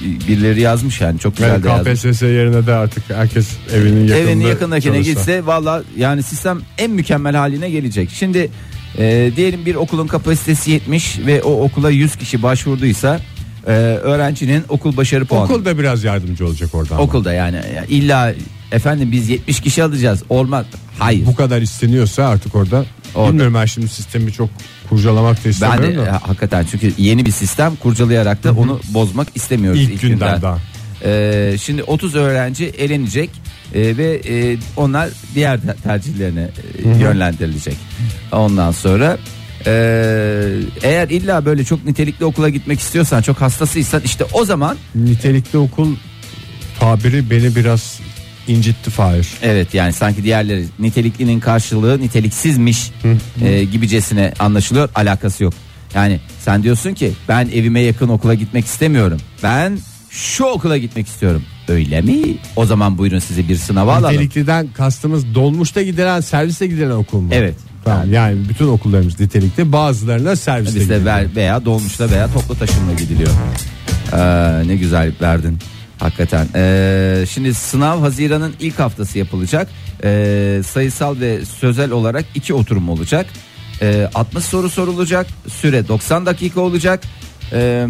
birileri 0.00 0.60
yazmış 0.60 1.00
yani 1.00 1.18
çok 1.18 1.36
güzel 1.36 1.48
Yani 1.48 1.62
de 1.62 1.68
yazmış. 1.68 2.02
KPSS 2.02 2.22
yerine 2.22 2.66
de 2.66 2.74
artık 2.74 3.10
herkes 3.10 3.48
evinin 3.74 4.00
yakınında 4.00 4.30
Evinin 4.30 4.46
yakındakine 4.46 4.92
çalışsa. 4.92 5.12
gitse 5.12 5.46
valla 5.46 5.82
yani 5.96 6.22
sistem 6.22 6.60
en 6.78 6.90
mükemmel 6.90 7.36
haline 7.36 7.70
gelecek. 7.70 8.10
Şimdi 8.10 8.50
e, 8.98 9.30
diyelim 9.36 9.66
bir 9.66 9.74
okulun 9.74 10.06
kapasitesi 10.06 10.70
70 10.70 11.18
ve 11.26 11.42
o 11.42 11.64
okula 11.64 11.90
100 11.90 12.16
kişi 12.16 12.42
başvurduysa 12.42 13.20
e, 13.66 13.70
öğrencinin 13.70 14.64
okul 14.68 14.96
başarı 14.96 15.24
puanı. 15.24 15.44
Okul 15.44 15.64
da 15.64 15.78
biraz 15.78 16.04
yardımcı 16.04 16.46
olacak 16.46 16.74
orada. 16.74 16.94
ama. 16.94 17.04
Okulda 17.04 17.32
yani, 17.32 17.56
yani 17.76 17.86
illa 17.88 18.34
efendim 18.72 19.12
biz 19.12 19.28
70 19.28 19.60
kişi 19.60 19.82
alacağız 19.82 20.22
olmaz. 20.28 20.66
Hayır. 20.98 21.26
Bu 21.26 21.34
kadar 21.34 21.62
isteniyorsa 21.62 22.28
artık 22.28 22.54
orada. 22.54 22.84
Orada. 23.14 23.28
Bilmiyorum 23.28 23.54
ben 23.54 23.66
şimdi 23.66 23.88
sistemi 23.88 24.32
çok 24.32 24.48
kurcalamak 24.88 25.36
da 25.36 25.44
Ben 25.44 25.50
istemiyorum 25.50 25.92
de 25.94 25.98
da. 25.98 26.06
e, 26.06 26.10
hakikaten 26.10 26.66
çünkü 26.70 26.92
yeni 26.98 27.26
bir 27.26 27.30
sistem 27.30 27.76
kurcalayarak 27.76 28.44
da 28.44 28.52
onu 28.52 28.80
bozmak 28.88 29.28
istemiyoruz 29.34 29.80
İlk 29.80 30.00
günden 30.00 30.42
daha. 30.42 30.58
Ee, 31.04 31.56
şimdi 31.62 31.82
30 31.82 32.14
öğrenci 32.14 32.64
elenecek 32.66 33.30
e, 33.74 33.96
ve 33.96 34.20
e, 34.28 34.56
onlar 34.76 35.08
diğer 35.34 35.60
te- 35.60 35.74
tercihlerine 35.74 36.48
e, 36.84 36.88
yönlendirilecek. 36.98 37.76
Ondan 38.32 38.70
sonra 38.72 39.18
e, 39.66 39.72
eğer 40.82 41.08
illa 41.08 41.44
böyle 41.44 41.64
çok 41.64 41.84
nitelikli 41.84 42.24
okula 42.24 42.48
gitmek 42.48 42.80
istiyorsan 42.80 43.22
çok 43.22 43.40
hastasıysan 43.40 44.02
işte 44.04 44.24
o 44.32 44.44
zaman 44.44 44.76
Nitelikli 44.94 45.58
okul 45.58 45.96
tabiri 46.80 47.30
beni 47.30 47.56
biraz 47.56 48.00
incitti 48.48 48.90
Fahir. 48.90 49.28
Evet 49.42 49.74
yani 49.74 49.92
sanki 49.92 50.24
diğerleri 50.24 50.64
niteliklinin 50.78 51.40
karşılığı 51.40 52.00
niteliksizmiş 52.00 52.90
e, 53.44 53.64
gibicesine 53.64 54.32
anlaşılıyor 54.38 54.88
alakası 54.94 55.44
yok. 55.44 55.52
Yani 55.94 56.20
sen 56.40 56.62
diyorsun 56.62 56.94
ki 56.94 57.12
ben 57.28 57.48
evime 57.54 57.80
yakın 57.80 58.08
okula 58.08 58.34
gitmek 58.34 58.64
istemiyorum. 58.64 59.20
Ben 59.42 59.78
şu 60.10 60.44
okula 60.44 60.78
gitmek 60.78 61.06
istiyorum. 61.06 61.42
Öyle 61.68 62.00
mi? 62.00 62.18
O 62.56 62.66
zaman 62.66 62.98
buyurun 62.98 63.18
sizi 63.18 63.48
bir 63.48 63.56
sınava 63.56 63.94
alalım. 63.96 64.12
Nitelikliden 64.12 64.66
kastımız 64.74 65.34
dolmuşta 65.34 65.82
gidilen 65.82 66.20
serviste 66.20 66.66
gidilen 66.66 66.90
okul 66.90 67.20
mu? 67.20 67.28
Evet. 67.32 67.54
Tamam, 67.84 68.12
yani 68.12 68.48
bütün 68.48 68.68
okullarımız 68.68 69.20
nitelikli 69.20 69.72
bazılarına 69.72 70.36
serviste 70.36 70.80
Bizde 70.80 70.98
gidiyor. 70.98 71.16
ver- 71.16 71.36
veya 71.36 71.64
dolmuşta 71.64 72.10
veya 72.10 72.32
toplu 72.32 72.58
taşımla 72.58 72.92
gidiliyor. 72.92 73.30
Ee, 74.12 74.68
ne 74.68 74.76
güzellik 74.76 75.22
verdin. 75.22 75.58
Hakikaten. 75.98 76.48
Ee, 76.54 77.24
şimdi 77.28 77.54
sınav 77.54 78.00
Haziran'ın 78.00 78.54
ilk 78.60 78.78
haftası 78.78 79.18
yapılacak. 79.18 79.68
Ee, 80.04 80.62
sayısal 80.66 81.20
ve 81.20 81.44
sözel 81.44 81.90
olarak 81.90 82.24
iki 82.34 82.54
oturum 82.54 82.88
olacak. 82.88 83.26
Ee, 83.82 84.08
60 84.14 84.44
soru 84.44 84.70
sorulacak. 84.70 85.26
Süre 85.48 85.88
90 85.88 86.26
dakika 86.26 86.60
olacak. 86.60 87.04
Ee, 87.52 87.88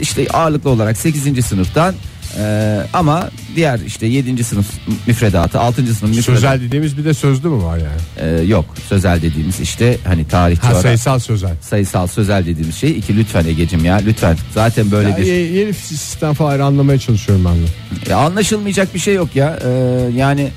işte 0.00 0.26
ağırlıklı 0.32 0.70
olarak 0.70 0.96
8. 0.96 1.46
sınıftan 1.46 1.94
ee, 2.38 2.80
ama 2.92 3.30
diğer 3.56 3.78
işte 3.86 4.06
7. 4.06 4.44
sınıf 4.44 4.66
müfredatı 5.06 5.60
6. 5.60 5.82
sınıf 5.82 6.02
müfredatı 6.02 6.22
Sözel 6.22 6.60
dediğimiz 6.60 6.98
bir 6.98 7.04
de 7.04 7.14
sözlü 7.14 7.48
mü 7.48 7.62
var 7.64 7.78
yani? 7.78 8.30
ee, 8.38 8.42
yok 8.42 8.64
sözel 8.88 9.22
dediğimiz 9.22 9.60
işte 9.60 9.98
hani 10.04 10.28
tarih 10.28 10.58
Ha, 10.58 10.74
sayısal 10.74 11.18
sözel. 11.18 11.54
sayısal 11.60 12.06
sözel 12.06 12.46
dediğimiz 12.46 12.76
şey 12.76 12.90
iki 12.90 13.16
lütfen 13.16 13.44
Egecim 13.44 13.84
ya 13.84 13.96
lütfen 13.96 14.36
zaten 14.54 14.90
böyle 14.90 15.08
Ya, 15.10 15.16
bir 15.16 15.22
ye- 15.26 15.52
yeni 15.52 15.74
sistem 15.74 16.34
Fahir 16.34 16.60
anlamaya 16.60 16.98
çalışıyorum 16.98 17.44
ben 17.44 17.54
de. 17.54 18.10
Ya 18.10 18.16
anlaşılmayacak 18.18 18.94
bir 18.94 18.98
şey 18.98 19.14
yok 19.14 19.36
ya 19.36 19.58
Ee, 19.64 19.68
yani 20.16 20.48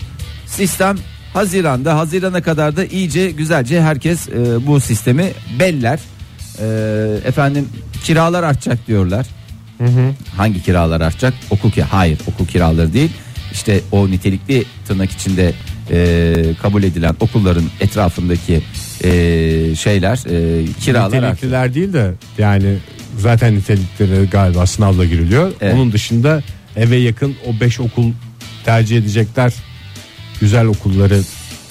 sistem 0.47 0.97
Haziran'da 1.33 1.97
Haziran'a 1.97 2.41
kadar 2.41 2.77
da 2.77 2.85
iyice 2.85 3.31
güzelce 3.31 3.81
herkes 3.81 4.29
e, 4.29 4.67
bu 4.67 4.79
sistemi 4.79 5.31
beller 5.59 5.99
Ee, 6.61 7.19
efendim 7.25 7.67
kiralar 8.03 8.43
artacak 8.43 8.87
diyorlar 8.87 9.25
hangi 10.37 10.63
kiralar 10.63 11.01
artacak 11.01 11.33
okul 11.49 11.71
ki 11.71 11.83
hayır 11.83 12.19
okul 12.27 12.47
kiraları 12.47 12.93
değil 12.93 13.11
işte 13.51 13.81
o 13.91 14.11
nitelikli 14.11 14.63
tırnak 14.87 15.11
içinde 15.11 15.53
e, 15.91 16.33
kabul 16.61 16.83
edilen 16.83 17.15
okulların 17.19 17.65
etrafındaki 17.79 18.61
e, 19.03 19.11
şeyler 19.75 20.17
e, 20.17 20.65
kiralar 20.79 21.05
artacak. 21.05 21.33
Nitelikliler 21.33 21.73
değil 21.73 21.93
de 21.93 22.13
yani 22.37 22.77
zaten 23.17 23.55
nitelikleri 23.55 24.29
galiba 24.29 24.65
sınavla 24.65 25.05
giriliyor. 25.05 25.51
Evet. 25.61 25.73
Onun 25.73 25.91
dışında 25.91 26.43
eve 26.75 26.95
yakın 26.95 27.35
o 27.47 27.59
5 27.59 27.79
okul 27.79 28.11
tercih 28.65 28.97
edecekler. 28.97 29.53
Güzel 30.41 30.65
okulları 30.65 31.21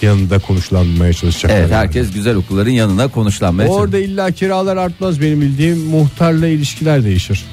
yanında 0.02 0.38
konuşlanmaya 0.38 1.12
çalışacaklar. 1.12 1.58
Evet 1.58 1.70
yani. 1.70 1.80
herkes 1.80 2.12
güzel 2.12 2.36
okulların 2.36 2.70
yanına 2.70 3.08
konuşlanmaya. 3.08 3.68
Orada 3.68 3.98
illa 3.98 4.30
kiralar 4.30 4.76
artmaz 4.76 5.20
benim 5.20 5.40
bildiğim 5.40 5.78
muhtarla 5.78 6.46
ilişkiler 6.46 7.04
değişir. 7.04 7.44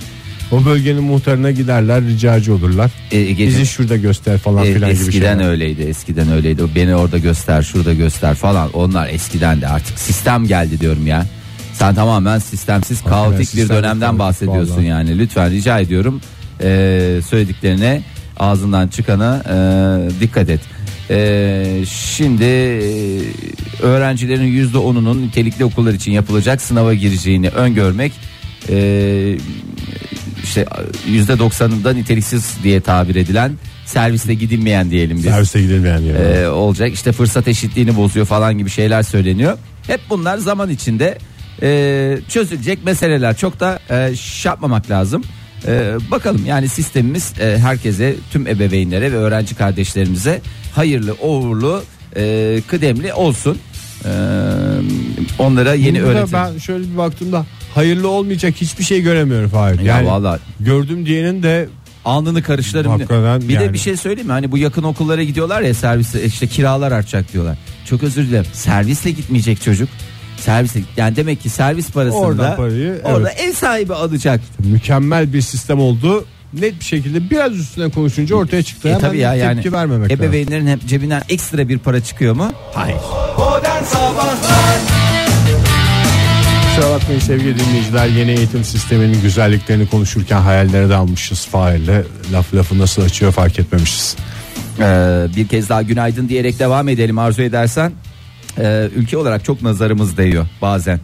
O 0.51 0.65
bölgenin 0.65 1.03
muhtarına 1.03 1.51
giderler 1.51 2.03
ricacı 2.03 2.53
olurlar. 2.53 2.91
E, 3.11 3.17
Egeciğim, 3.17 3.51
Bizi 3.51 3.65
şurada 3.65 3.97
göster 3.97 4.37
falan 4.37 4.65
E, 4.65 4.73
filan 4.73 4.91
gibi 4.91 5.01
eskiden 5.01 5.39
öyleydi 5.43 5.81
eskiden 5.81 6.31
öyleydi. 6.31 6.63
Beni 6.75 6.95
orada 6.95 7.17
göster 7.17 7.61
şurada 7.61 7.93
göster 7.93 8.35
falan. 8.35 8.71
Onlar 8.73 9.09
eskiden 9.09 9.61
de 9.61 9.67
artık 9.67 9.99
sistem 9.99 10.47
geldi 10.47 10.79
diyorum 10.79 11.07
ya. 11.07 11.25
Sen 11.73 11.95
tamamen 11.95 12.39
sistemsiz 12.39 13.03
kaotik 13.03 13.39
bir 13.39 13.45
sistemli 13.45 13.69
dönemden 13.69 13.99
kaotik, 13.99 14.19
bahsediyorsun 14.19 14.73
vallahi. 14.75 14.85
yani. 14.85 15.17
Lütfen 15.19 15.51
rica 15.51 15.79
ediyorum 15.79 16.21
e, 16.61 17.19
söylediklerine 17.29 18.01
ağzından 18.37 18.87
çıkana 18.87 19.43
e, 19.49 20.19
dikkat 20.21 20.49
et. 20.49 20.59
E, 21.09 21.83
şimdi 21.89 22.43
e, 22.43 23.21
öğrencilerin 23.81 24.43
yüzde 24.45 24.77
onunun 24.77 25.21
nitelikli 25.21 25.65
okullar 25.65 25.93
için 25.93 26.11
yapılacak 26.11 26.61
sınava 26.61 26.93
gireceğini 26.93 27.49
öngörmek 27.49 28.11
e, 28.69 28.75
işte 30.45 30.65
yüzde 31.07 31.39
doksanında 31.39 31.93
niteliksiz 31.93 32.57
diye 32.63 32.81
tabir 32.81 33.15
edilen 33.15 33.51
serviste 33.85 34.33
gidilmeyen 34.33 34.91
diyelim 34.91 35.17
biz. 35.17 35.23
Servise 35.23 35.61
gidilmeyen 35.61 35.99
yani. 35.99 36.17
e, 36.17 36.47
olacak. 36.47 36.93
İşte 36.93 37.11
fırsat 37.11 37.47
eşitliğini 37.47 37.95
bozuyor 37.95 38.25
falan 38.25 38.57
gibi 38.57 38.69
şeyler 38.69 39.03
söyleniyor. 39.03 39.57
Hep 39.87 40.01
bunlar 40.09 40.37
zaman 40.37 40.69
içinde 40.69 41.17
e, 41.61 42.17
çözülecek 42.29 42.85
meseleler. 42.85 43.37
Çok 43.37 43.59
da 43.59 43.79
e, 43.89 44.15
şey 44.15 44.49
yapmamak 44.49 44.89
lazım. 44.89 45.23
E, 45.67 45.95
bakalım 46.11 46.45
yani 46.45 46.69
sistemimiz 46.69 47.33
e, 47.39 47.57
herkese 47.57 48.15
tüm 48.31 48.47
ebeveynlere 48.47 49.11
ve 49.11 49.15
öğrenci 49.17 49.55
kardeşlerimize 49.55 50.41
hayırlı 50.75 51.13
uğurlu 51.13 51.83
e, 52.15 52.61
kıdemli 52.67 53.13
olsun. 53.13 53.57
E, 54.05 54.11
onlara 55.39 55.73
yeni 55.73 55.99
Bunda 56.03 56.11
öğretim. 56.11 56.33
Ben 56.33 56.57
şöyle 56.57 56.91
bir 56.91 56.97
baktığımda 56.97 57.45
hayırlı 57.75 58.09
olmayacak 58.09 58.53
hiçbir 58.61 58.83
şey 58.83 59.01
göremiyorum 59.01 59.49
Fahir. 59.49 59.79
ya 59.79 59.85
Yani 59.97 60.07
vallahi 60.07 60.39
gördüm 60.59 61.05
diyenin 61.05 61.43
de 61.43 61.67
alnını 62.05 62.43
karışlarım. 62.43 62.91
Hakikaten 62.91 63.41
bir 63.41 63.59
de 63.59 63.63
yani. 63.63 63.73
bir 63.73 63.77
şey 63.77 63.97
söyleyeyim 63.97 64.27
mi? 64.27 64.31
Hani 64.33 64.51
bu 64.51 64.57
yakın 64.57 64.83
okullara 64.83 65.23
gidiyorlar 65.23 65.61
ya 65.61 65.73
serviste 65.73 66.23
işte 66.23 66.47
kiralar 66.47 66.91
artacak 66.91 67.33
diyorlar. 67.33 67.57
Çok 67.89 68.03
özür 68.03 68.27
dilerim. 68.27 68.45
Servisle 68.53 69.11
gitmeyecek 69.11 69.61
çocuk. 69.61 69.89
Servisle 70.37 70.81
yani 70.97 71.15
demek 71.15 71.41
ki 71.41 71.49
servis 71.49 71.91
parasında 71.91 72.21
Oradan 72.21 72.55
parayı, 72.55 73.01
orada 73.03 73.29
evet. 73.31 73.41
ev 73.49 73.53
sahibi 73.53 73.93
alacak. 73.93 74.41
mükemmel 74.59 75.33
bir 75.33 75.41
sistem 75.41 75.79
oldu. 75.79 76.25
Net 76.53 76.79
bir 76.79 76.85
şekilde 76.85 77.29
biraz 77.29 77.59
üstüne 77.59 77.89
konuşunca 77.89 78.35
ortaya 78.35 78.63
çıktı. 78.63 78.87
E 78.87 78.91
Hemen 78.91 79.01
tabii 79.01 79.17
ya 79.17 79.33
yani 79.35 79.55
tepki 79.55 79.73
vermemek 79.73 80.11
lazım. 80.11 80.25
ebeveynlerin 80.25 80.67
hep 80.67 80.87
cebinden 80.87 81.21
ekstra 81.29 81.69
bir 81.69 81.77
para 81.79 82.03
çıkıyor 82.03 82.35
mu? 82.35 82.51
Hayır. 82.73 82.97
Modern 83.37 83.83
Sabahlar 83.83 84.35
Kusura 86.75 86.91
bakmayın 86.95 87.19
sevgili 87.19 87.59
dinleyiciler 87.59 88.07
yeni 88.07 88.31
eğitim 88.31 88.63
sisteminin 88.63 89.21
güzelliklerini 89.21 89.87
konuşurken 89.89 90.41
hayallere 90.41 90.89
dalmışız 90.89 91.45
Fahir'le. 91.45 92.03
Laf 92.33 92.53
lafı 92.53 92.77
nasıl 92.79 93.01
açıyor 93.01 93.31
fark 93.31 93.59
etmemişiz. 93.59 94.15
Ee, 94.79 95.27
bir 95.35 95.47
kez 95.47 95.69
daha 95.69 95.81
günaydın 95.81 96.29
diyerek 96.29 96.59
devam 96.59 96.89
edelim 96.89 97.19
arzu 97.19 97.41
edersen. 97.41 97.91
Ee, 98.57 98.89
ülke 98.95 99.17
olarak 99.17 99.45
çok 99.45 99.61
nazarımız 99.61 100.17
değiyor 100.17 100.47
bazen. 100.61 100.99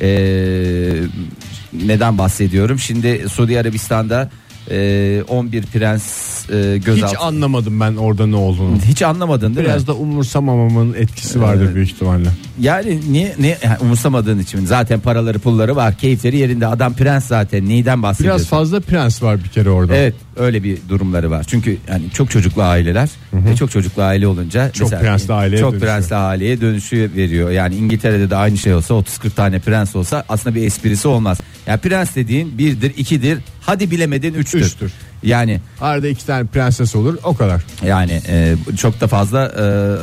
Ee, 0.00 0.08
neden 1.72 2.18
bahsediyorum? 2.18 2.78
Şimdi 2.78 3.24
Suudi 3.28 3.60
Arabistan'da 3.60 4.30
e, 4.70 5.22
11 5.28 5.62
prens 5.62 6.04
e, 6.50 6.74
Hiç 6.76 6.84
gözaltı. 6.84 7.18
anlamadım 7.18 7.80
ben 7.80 7.96
orada 7.96 8.26
ne 8.26 8.36
olduğunu. 8.36 8.76
Hiç 8.88 9.02
anlamadın 9.02 9.56
değil 9.56 9.66
Biraz 9.66 9.82
mi? 9.82 9.86
da 9.86 9.94
umursamamamın 9.94 10.94
etkisi 10.94 11.40
vardır 11.40 11.74
büyük 11.74 11.90
ihtimalle. 11.90 12.28
Yani 12.60 13.00
niye 13.12 13.34
ne 13.38 13.48
yani 13.64 13.76
umursamadığın 13.80 14.38
için 14.38 14.66
zaten 14.66 15.00
paraları 15.00 15.38
pulları 15.38 15.76
var, 15.76 15.94
keyifleri 15.94 16.36
yerinde. 16.36 16.66
Adam 16.66 16.94
prens 16.94 17.26
zaten. 17.26 17.68
Neyden 17.68 18.02
bahsediyorsun? 18.02 18.38
Biraz 18.38 18.48
fazla 18.48 18.80
prens 18.80 19.22
var 19.22 19.44
bir 19.44 19.48
kere 19.48 19.70
orada. 19.70 19.96
Evet 19.96 20.14
öyle 20.36 20.62
bir 20.64 20.78
durumları 20.88 21.30
var. 21.30 21.44
Çünkü 21.48 21.78
yani 21.88 22.10
çok 22.14 22.30
çocuklu 22.30 22.62
aileler 22.62 23.08
ve 23.32 23.56
çok 23.56 23.70
çocuklu 23.70 24.02
aile 24.02 24.26
olunca 24.26 24.70
Çok 24.72 24.90
prensli 24.90 25.32
aileye 25.34 25.60
çok 25.60 25.72
dönüşüyor. 25.72 25.92
prensli 25.92 26.16
aileye 26.16 26.60
dönüşü 26.60 27.10
veriyor. 27.16 27.50
Yani 27.50 27.74
İngiltere'de 27.74 28.30
de 28.30 28.36
aynı 28.36 28.58
şey 28.58 28.74
olsa 28.74 28.94
30-40 28.94 29.30
tane 29.30 29.58
prens 29.58 29.96
olsa 29.96 30.24
aslında 30.28 30.56
bir 30.56 30.66
esprisi 30.66 31.08
olmaz. 31.08 31.38
Yani 31.66 31.80
prens 31.80 32.16
dediğin 32.16 32.58
birdir, 32.58 32.92
ikidir, 32.96 33.38
hadi 33.60 33.90
bilemedin 33.90 34.34
üçtür. 34.34 34.60
Üçtür. 34.60 34.92
Yani 35.22 35.60
Arada 35.80 36.08
iki 36.08 36.26
tane 36.26 36.46
prenses 36.46 36.96
olur 36.96 37.18
o 37.24 37.36
kadar. 37.36 37.62
yani 37.86 38.20
e, 38.28 38.54
çok 38.76 39.00
da 39.00 39.06
fazla 39.06 39.52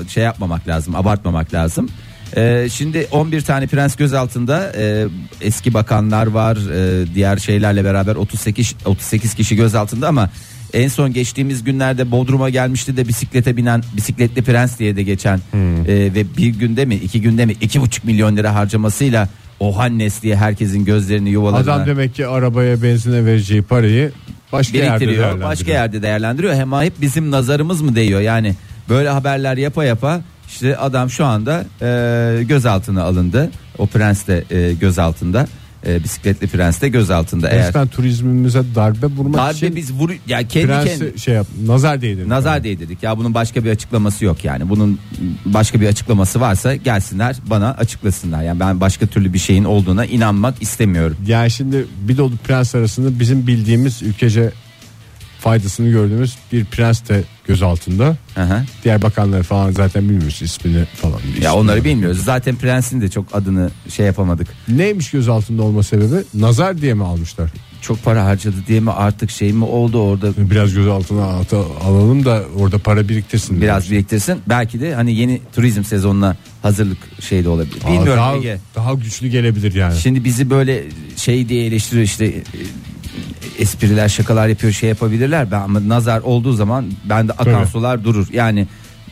e, 0.06 0.10
şey 0.10 0.24
yapmamak 0.24 0.68
lazım, 0.68 0.96
abartmamak 0.96 1.54
lazım. 1.54 1.90
E, 2.38 2.68
şimdi 2.70 3.08
11 3.12 3.42
tane 3.42 3.68
prens 3.68 3.96
gözaltında 3.96 4.72
e, 4.78 5.06
eski 5.42 5.74
bakanlar 5.74 6.28
var, 6.28 6.58
e, 6.58 7.06
diğer 7.16 7.38
şeylerle 7.38 7.84
beraber 7.84 8.16
38 8.16 8.76
38 8.86 9.34
kişi 9.34 9.56
gözaltında 9.56 10.08
ama 10.08 10.30
en 10.74 10.88
son 10.88 11.14
geçtiğimiz 11.14 11.64
günlerde 11.64 12.12
Bodrum'a 12.12 12.50
gelmişti 12.50 12.98
de 12.98 13.08
bisiklete 13.08 13.58
binen 13.58 13.84
bisikletli 13.96 14.42
prens 14.42 14.80
diye 14.80 14.96
de 14.96 15.04
geçen 15.04 15.38
e, 15.38 15.42
ve 15.88 16.38
bir 16.38 16.48
günde 16.48 16.86
mi 16.86 16.96
iki 16.96 17.22
günde 17.22 17.46
mi 17.46 17.56
iki 17.62 17.82
buçuk 17.82 18.06
milyon 18.06 18.38
lira 18.38 18.56
harcamasıyla 18.56 19.30
Ohannes 19.60 20.22
diye 20.22 20.36
herkesin 20.36 20.86
gözlerini 20.86 21.30
yuvalarına 21.30 21.74
Adam 21.74 21.88
demek 21.88 22.16
ki 22.16 22.28
arabaya 22.28 22.84
benzine 22.84 23.26
vereceği 23.26 23.62
parayı 23.62 24.12
başka 24.52 24.78
yerde 24.78 24.90
biriktiriyor. 24.90 25.18
değerlendiriyor. 25.18 25.50
Başka 25.50 25.72
yerde 25.72 26.02
değerlendiriyor. 26.02 26.54
Hem 26.54 26.74
hep 26.74 27.02
bizim 27.02 27.32
nazarımız 27.32 27.82
mı 27.82 27.96
değiyor? 27.96 28.22
Yani 28.22 28.56
böyle 28.90 29.10
haberler 29.10 29.58
yapa 29.58 29.86
yapa 29.86 30.22
işte 30.50 30.78
adam 30.78 31.10
şu 31.10 31.26
anda 31.26 31.66
e, 31.82 32.44
gözaltına 32.44 33.04
alındı. 33.04 33.52
O 33.78 33.88
prens 33.88 34.28
de 34.28 34.44
e, 34.52 34.74
gözaltında. 34.74 35.48
E, 35.88 36.04
bisikletli 36.04 36.48
prens 36.48 36.82
de 36.82 36.90
gözaltında. 36.90 37.50
Eğer 37.50 37.68
Resmen 37.68 37.88
turizmimize 37.88 38.64
darbe 38.76 39.06
vurmak 39.06 39.42
darbe 39.42 39.58
için 39.58 39.76
biz 39.76 39.94
vur 39.94 40.12
ya 40.28 40.48
kendi 40.48 40.68
prensi 40.68 41.00
kendi 41.00 41.20
şey 41.20 41.34
yap 41.34 41.48
nazar 41.66 42.02
değdirdik. 42.02 42.28
nazar 42.28 42.64
değdirdik. 42.64 43.04
Ya 43.04 43.18
bunun 43.18 43.34
başka 43.34 43.64
bir 43.64 43.72
açıklaması 43.72 44.26
yok 44.26 44.46
yani. 44.46 44.70
Bunun 44.70 45.00
başka 45.46 45.82
bir 45.82 45.88
açıklaması 45.88 46.42
varsa 46.42 46.76
gelsinler 46.76 47.36
bana 47.46 47.72
açıklasınlar. 47.72 48.44
Yani 48.44 48.60
ben 48.60 48.82
başka 48.82 49.08
türlü 49.08 49.34
bir 49.34 49.40
şeyin 49.40 49.64
olduğuna 49.64 50.06
inanmak 50.06 50.62
istemiyorum. 50.62 51.18
Yani 51.28 51.52
şimdi 51.52 51.86
bir 52.08 52.18
dolu 52.18 52.38
prens 52.38 52.76
arasında 52.76 53.20
bizim 53.20 53.48
bildiğimiz 53.48 54.04
ülkece 54.04 54.52
faydasını 55.40 55.90
gördüğümüz 55.90 56.36
bir 56.52 56.66
prens 56.66 57.10
de 57.10 57.24
gözaltında. 57.48 58.18
Aha. 58.38 58.66
Diğer 58.84 59.02
bakanları 59.02 59.44
falan 59.44 59.72
zaten 59.72 60.04
bilmiyoruz 60.10 60.42
ismini 60.42 60.86
falan. 60.86 61.20
Ya 61.42 61.56
onları 61.56 61.84
bilmiyoruz. 61.84 62.24
Zaten 62.24 62.56
prensin 62.56 63.02
de 63.02 63.10
çok 63.10 63.36
adını 63.36 63.70
şey 63.90 64.06
yapamadık. 64.06 64.48
Neymiş 64.68 65.12
gözaltında 65.12 65.64
olma 65.64 65.84
sebebi? 65.84 66.24
Nazar 66.34 66.78
diye 66.82 66.94
mi 66.94 67.04
almışlar? 67.04 67.50
Çok 67.82 68.04
para 68.04 68.26
harcadı 68.26 68.56
diye 68.68 68.80
mi 68.80 68.92
artık 68.92 69.32
şey 69.32 69.54
mi 69.54 69.64
oldu 69.66 70.02
orada 70.02 70.32
Biraz 70.38 70.74
gözaltına 70.74 71.24
alalım 71.84 72.26
da 72.26 72.44
orada 72.58 72.78
para 72.78 73.10
biriktirsin. 73.10 73.62
biraz 73.62 73.84
demiş. 73.84 73.92
biriktirsin. 73.92 74.40
Belki 74.50 74.82
de 74.82 74.96
hani 74.96 75.16
yeni 75.16 75.42
turizm 75.56 75.84
sezonuna 75.84 76.38
hazırlık 76.62 76.98
şey 77.22 77.44
de 77.44 77.50
olabilir. 77.50 77.78
Aa, 77.84 77.88
Bilmiyorum 77.88 78.18
daha, 78.18 78.36
Ege. 78.36 78.58
daha 78.76 78.94
güçlü 78.94 79.28
gelebilir 79.28 79.74
yani. 79.74 79.98
Şimdi 79.98 80.24
bizi 80.24 80.50
böyle 80.50 80.84
şey 81.16 81.50
diye 81.50 81.66
eleştiriyor 81.66 82.06
işte 82.06 82.34
espriler 83.60 84.10
şakalar 84.10 84.48
yapıyor 84.48 84.74
şey 84.74 84.90
yapabilirler. 84.90 85.52
Ben 85.52 85.62
ama 85.62 85.88
nazar 85.88 86.22
olduğu 86.22 86.54
zaman 86.54 86.86
bende 87.10 87.32
akan 87.34 87.54
Tabii. 87.54 87.68
sular 87.68 88.04
durur. 88.04 88.28
Yani 88.34 88.68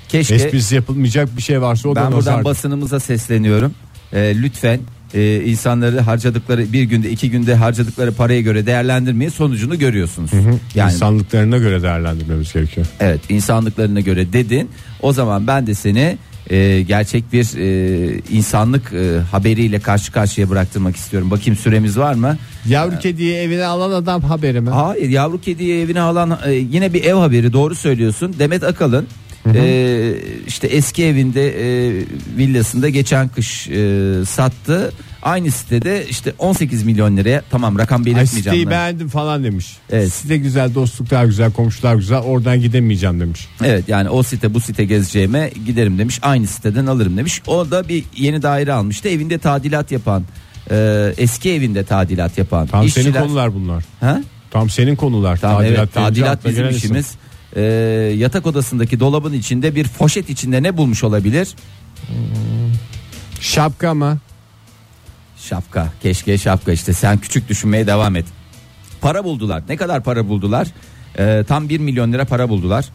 keşke 0.10 0.36
Esprisi 0.36 0.76
yapılmayacak 0.76 1.38
bir 1.38 1.42
şey 1.42 1.62
varsa 1.62 1.90
o 1.90 1.96
ben 1.96 2.04
da 2.06 2.08
buradan 2.16 2.34
nazar. 2.34 2.46
basınımıza 2.46 3.00
sesleniyorum. 3.00 3.74
E, 4.14 4.42
lütfen 4.42 4.80
e, 5.14 5.42
insanları 5.46 6.00
harcadıkları 6.00 6.74
bir 6.74 6.84
günde 6.84 7.10
iki 7.10 7.32
günde 7.32 7.56
harcadıkları 7.56 8.14
paraya 8.14 8.42
göre 8.42 8.66
değerlendirmeyi 8.66 9.32
sonucunu 9.32 9.80
görüyorsunuz. 9.80 10.32
Yani 10.76 10.94
İnsanlıklarına 10.94 11.58
göre 11.58 11.82
değerlendirmemiz 11.82 12.54
gerekiyor. 12.54 12.88
evet 13.00 13.20
insanlıklarına 13.30 14.00
göre 14.00 14.34
dedin. 14.34 14.70
O 15.02 15.14
zaman 15.14 15.48
ben 15.48 15.68
de 15.68 15.74
seni 15.74 16.18
e, 16.50 16.82
gerçek 16.82 17.34
bir 17.34 17.58
e, 17.58 18.20
insanlık 18.32 18.94
e, 18.94 19.20
haberiyle 19.32 19.80
karşı 19.80 20.12
karşıya 20.12 20.50
bıraktırmak 20.50 20.96
istiyorum. 20.96 21.32
Bakayım 21.32 21.56
süremiz 21.56 21.98
var 21.98 22.14
mı? 22.14 22.38
Yavru 22.68 23.00
kediyi 23.00 23.36
evine 23.36 23.66
alan 23.66 23.92
adam 23.92 24.22
haberi 24.22 24.62
mi? 24.62 24.70
Hayır 24.70 25.10
yavru 25.10 25.42
kediyi 25.42 25.82
evine 25.84 26.02
alan 26.02 26.40
e, 26.46 26.52
yine 26.52 26.94
bir 26.94 27.04
ev 27.04 27.16
haberi 27.16 27.54
doğru 27.54 27.76
söylüyorsun. 27.76 28.36
Demet 28.40 28.64
Akalın 28.64 29.08
e, 29.56 30.14
işte 30.48 30.68
eski 30.68 31.06
evinde 31.06 31.48
e, 31.50 31.94
villasında 32.38 32.90
geçen 32.90 33.28
kış 33.28 33.70
e, 33.70 34.12
sattı. 34.26 34.92
Aynı 35.24 35.52
sitede 35.52 36.08
işte 36.10 36.34
18 36.40 36.84
milyon 36.84 37.18
liraya 37.18 37.44
tamam 37.50 37.80
rakam 37.80 38.02
Ay 38.02 38.06
belirtmeyeceğim. 38.06 38.44
siteyi 38.44 38.66
ben. 38.66 38.72
beğendim 38.72 39.10
falan 39.10 39.44
demiş. 39.44 39.78
Evet. 39.90 40.14
Site 40.14 40.38
güzel, 40.38 40.76
dostluklar 40.76 41.26
güzel, 41.26 41.52
komşular 41.52 41.96
güzel. 41.96 42.18
Oradan 42.18 42.62
gidemeyeceğim 42.62 43.20
demiş. 43.20 43.48
Evet 43.64 43.90
yani 43.90 44.10
o 44.10 44.24
site 44.24 44.54
bu 44.54 44.60
site 44.60 44.86
gezeceğime 44.86 45.52
giderim 45.66 45.98
demiş. 45.98 46.20
Aynı 46.22 46.48
siteden 46.48 46.86
alırım 46.86 47.18
demiş. 47.18 47.42
O 47.48 47.72
da 47.72 47.90
bir 47.90 48.04
yeni 48.16 48.42
daire 48.42 48.74
almıştı. 48.74 49.10
Evinde 49.10 49.38
tadilat 49.38 49.92
yapan 49.92 50.24
e, 50.72 51.14
eski 51.18 51.52
evinde 51.52 51.84
tadilat 51.84 52.38
yapan 52.38 52.68
Tam 52.68 52.90
senin 52.90 53.14
konular 53.14 53.54
bunlar. 53.54 53.84
Ha? 54.00 54.22
Tam 54.52 54.70
senin 54.70 54.96
konular. 54.96 55.38
Tamam 55.38 55.64
evet 55.64 55.78
deyince 55.78 55.92
tadilat 55.94 56.38
akla 56.38 56.50
bizim 56.50 56.64
gelen 56.64 56.76
isim. 56.76 56.86
işimiz. 56.92 57.12
Ee, 57.56 57.62
yatak 58.18 58.48
odasındaki 58.48 59.00
dolabın 59.00 59.34
içinde 59.34 59.76
bir 59.76 59.88
poşet 59.88 60.30
içinde 60.30 60.64
ne 60.64 60.78
bulmuş 60.78 61.04
olabilir? 61.04 61.48
Şapka 63.40 63.94
mı? 63.94 64.18
Şapka. 65.48 65.88
Keşke 66.04 66.38
şapka 66.38 66.72
işte 66.72 66.94
sen 66.94 67.18
küçük 67.18 67.50
düşünmeye 67.50 67.88
devam 67.88 68.16
et. 68.16 68.26
Para 69.02 69.24
buldular. 69.24 69.64
Ne 69.70 69.76
kadar 69.78 70.04
para 70.04 70.28
buldular? 70.28 70.68
Ee, 71.20 71.44
tam 71.48 71.70
1 71.70 71.80
milyon 71.80 72.14
lira 72.14 72.26
para 72.26 72.50
buldular. 72.50 72.86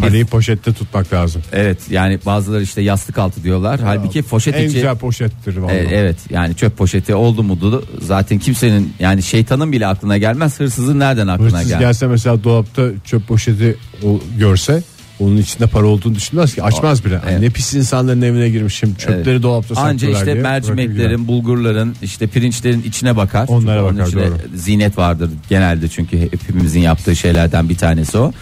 Parayı 0.00 0.26
poşette 0.26 0.72
tutmak 0.72 1.12
lazım. 1.12 1.42
Evet 1.52 1.78
yani 1.90 2.18
bazıları 2.26 2.62
işte 2.62 2.82
yastık 2.82 3.18
altı 3.18 3.42
diyorlar. 3.42 3.80
Halbuki 3.80 4.22
poşet 4.22 4.56
en 4.56 4.64
içi 4.64 4.74
güzel 4.74 4.96
poşettir 4.96 5.56
vallahi. 5.56 5.76
E, 5.76 5.88
evet 5.90 6.16
yani 6.30 6.56
çöp 6.56 6.76
poşeti 6.76 7.14
oldu 7.14 7.42
mu 7.42 7.82
zaten 8.00 8.38
kimsenin 8.38 8.94
yani 8.98 9.22
şeytanın 9.22 9.72
bile 9.72 9.86
aklına 9.86 10.18
gelmez 10.18 10.60
hırsızın 10.60 10.98
nereden 10.98 11.26
aklına 11.26 11.48
Hırsız 11.48 11.68
gelmez. 11.68 11.80
gelse 11.80 12.06
mesela 12.06 12.44
dolapta 12.44 12.88
çöp 13.04 13.28
poşeti 13.28 13.76
o, 14.04 14.20
görse 14.38 14.82
onun 15.22 15.36
içinde 15.36 15.66
para 15.66 15.86
olduğunu 15.86 16.14
düşünmez 16.14 16.54
ki 16.54 16.62
açmaz 16.62 17.04
bile. 17.04 17.20
Evet. 17.28 17.40
Ne 17.40 17.50
pis 17.50 17.74
insanların 17.74 18.22
evine 18.22 18.48
girmişim 18.48 18.94
çöpleri 18.94 19.42
dolapta 19.42 19.80
Anca 19.80 20.10
işte 20.10 20.24
diye 20.24 20.34
mercimeklerin, 20.34 21.28
bulgurların, 21.28 21.94
işte 22.02 22.26
pirinçlerin 22.26 22.82
içine 22.82 23.16
bakar. 23.16 23.48
Onlara 23.48 23.60
Çünkü 23.60 23.80
onun 23.80 23.98
bakar, 23.98 24.08
içine 24.08 24.26
doğru. 24.26 24.36
Zinet 24.54 24.98
vardır 24.98 25.30
genelde 25.48 25.88
çünkü 25.88 26.18
hepimizin 26.18 26.80
yaptığı 26.80 27.16
şeylerden 27.16 27.68
bir 27.68 27.76
tanesi 27.76 28.18
o. 28.18 28.32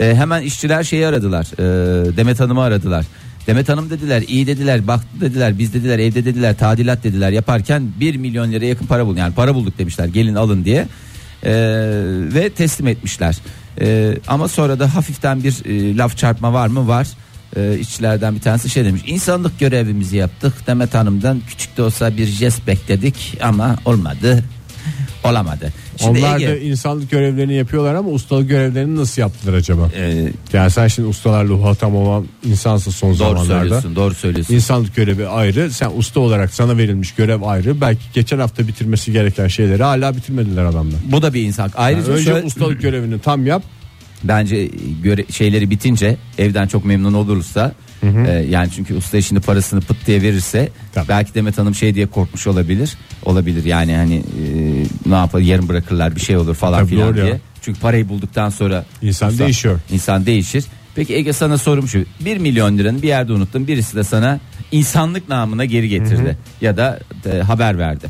Ee, 0.00 0.14
hemen 0.14 0.42
işçiler 0.42 0.84
şeyi 0.84 1.06
aradılar. 1.06 1.46
Ee, 1.58 2.16
Demet 2.16 2.40
Hanım'ı 2.40 2.62
aradılar. 2.62 3.06
Demet 3.46 3.68
Hanım 3.68 3.90
dediler 3.90 4.24
iyi 4.28 4.46
dediler 4.46 4.86
baktı 4.86 5.08
dediler 5.20 5.58
biz 5.58 5.74
dediler 5.74 5.98
evde 5.98 6.24
dediler 6.24 6.56
tadilat 6.56 7.04
dediler 7.04 7.30
yaparken 7.30 7.82
1 8.00 8.16
milyon 8.16 8.52
liraya 8.52 8.66
yakın 8.66 8.86
para 8.86 9.06
bulduk 9.06 9.18
yani 9.18 9.34
para 9.34 9.54
bulduk 9.54 9.78
demişler 9.78 10.06
gelin 10.06 10.34
alın 10.34 10.64
diye 10.64 10.86
Ee, 11.46 11.52
ve 12.34 12.50
teslim 12.50 12.86
etmişler. 12.86 13.36
Ee, 13.80 14.18
ama 14.28 14.48
sonra 14.48 14.78
da 14.78 14.94
hafiften 14.94 15.44
bir 15.44 15.64
e, 15.64 15.96
laf 15.96 16.16
çarpma 16.16 16.52
var 16.52 16.68
mı? 16.68 16.88
Var. 16.88 17.08
Ee, 17.56 17.78
işçilerden 17.78 18.34
bir 18.34 18.40
tanesi 18.40 18.70
şey 18.70 18.84
demiş. 18.84 19.02
İnsanlık 19.06 19.58
görevimizi 19.58 20.16
yaptık. 20.16 20.66
Demet 20.66 20.94
Hanım'dan 20.94 21.40
küçük 21.48 21.76
de 21.76 21.82
olsa 21.82 22.16
bir 22.16 22.26
jest 22.26 22.66
bekledik 22.66 23.38
ama 23.42 23.76
olmadı 23.84 24.44
olamadı 25.24 25.72
Şimdi 26.00 26.18
Onlar 26.18 26.36
Ege, 26.36 26.48
da 26.48 26.56
insanlık 26.56 27.10
görevlerini 27.10 27.54
yapıyorlar 27.54 27.94
ama 27.94 28.08
ustalık 28.10 28.48
görevlerini 28.48 28.96
nasıl 28.96 29.22
yaptılar 29.22 29.54
acaba? 29.54 29.90
e, 29.96 30.28
Yani 30.52 30.70
sen 30.70 30.88
şimdi 30.88 31.08
ustalarla 31.08 31.56
muhatap 31.56 31.94
olan 31.94 32.26
insansın 32.44 32.90
son 32.90 33.08
doğru 33.10 33.16
zamanlarda. 33.18 33.58
söylüyorsun 33.60 33.96
doğru 33.96 34.14
söylüyorsun 34.14 34.54
İnsanlık 34.54 34.96
görevi 34.96 35.26
ayrı, 35.28 35.70
sen 35.70 35.90
usta 35.96 36.20
olarak 36.20 36.54
sana 36.54 36.76
verilmiş 36.78 37.14
görev 37.14 37.42
ayrı. 37.42 37.80
Belki 37.80 38.02
geçen 38.14 38.38
hafta 38.38 38.68
bitirmesi 38.68 39.12
gereken 39.12 39.48
şeyleri 39.48 39.82
hala 39.82 40.16
bitirmediler 40.16 40.64
adamlar. 40.64 41.00
bu 41.12 41.22
da 41.22 41.34
bir 41.34 41.42
insan 41.42 41.70
ayrıca 41.76 42.12
Önce 42.12 42.24
şöyle- 42.24 42.46
ustalık 42.46 42.80
görevini 42.82 43.18
tam 43.18 43.46
yap. 43.46 43.62
Bence 44.24 44.70
göre, 45.02 45.24
şeyleri 45.30 45.70
bitince 45.70 46.16
evden 46.38 46.66
çok 46.66 46.84
memnun 46.84 47.14
olursa 47.14 47.72
e, 48.26 48.30
yani 48.50 48.68
çünkü 48.76 48.94
usta 48.94 49.20
şimdi 49.20 49.40
parasını 49.40 49.80
pıt 49.80 50.06
diye 50.06 50.22
verirse 50.22 50.68
Tabii. 50.94 51.08
belki 51.08 51.34
Demet 51.34 51.58
Hanım 51.58 51.74
şey 51.74 51.94
diye 51.94 52.06
korkmuş 52.06 52.46
olabilir 52.46 52.92
olabilir. 53.24 53.64
Yani 53.64 53.96
hani 53.96 54.14
e, 54.16 54.22
ne 55.06 55.14
yapar 55.14 55.40
yarın 55.40 55.68
bırakırlar 55.68 56.16
bir 56.16 56.20
şey 56.20 56.36
olur 56.36 56.54
falan 56.54 56.78
Tabii 56.80 56.90
filan 56.90 57.06
ya. 57.06 57.14
diye. 57.14 57.40
Çünkü 57.62 57.80
parayı 57.80 58.08
bulduktan 58.08 58.48
sonra 58.50 58.84
İnsan 59.02 59.38
değişiyor. 59.38 59.80
insan 59.92 60.26
değişir. 60.26 60.64
Peki 60.94 61.14
Ege 61.14 61.32
sana 61.32 61.58
sorum 61.58 61.88
şu. 61.88 62.04
1 62.20 62.36
milyon 62.38 62.78
liranı 62.78 63.02
bir 63.02 63.08
yerde 63.08 63.32
unuttun 63.32 63.66
birisi 63.66 63.96
de 63.96 64.04
sana 64.04 64.40
insanlık 64.72 65.28
namına 65.28 65.64
geri 65.64 65.88
getirdi 65.88 66.36
ya 66.60 66.76
da 66.76 66.98
e, 67.32 67.38
haber 67.38 67.78
verdi. 67.78 68.06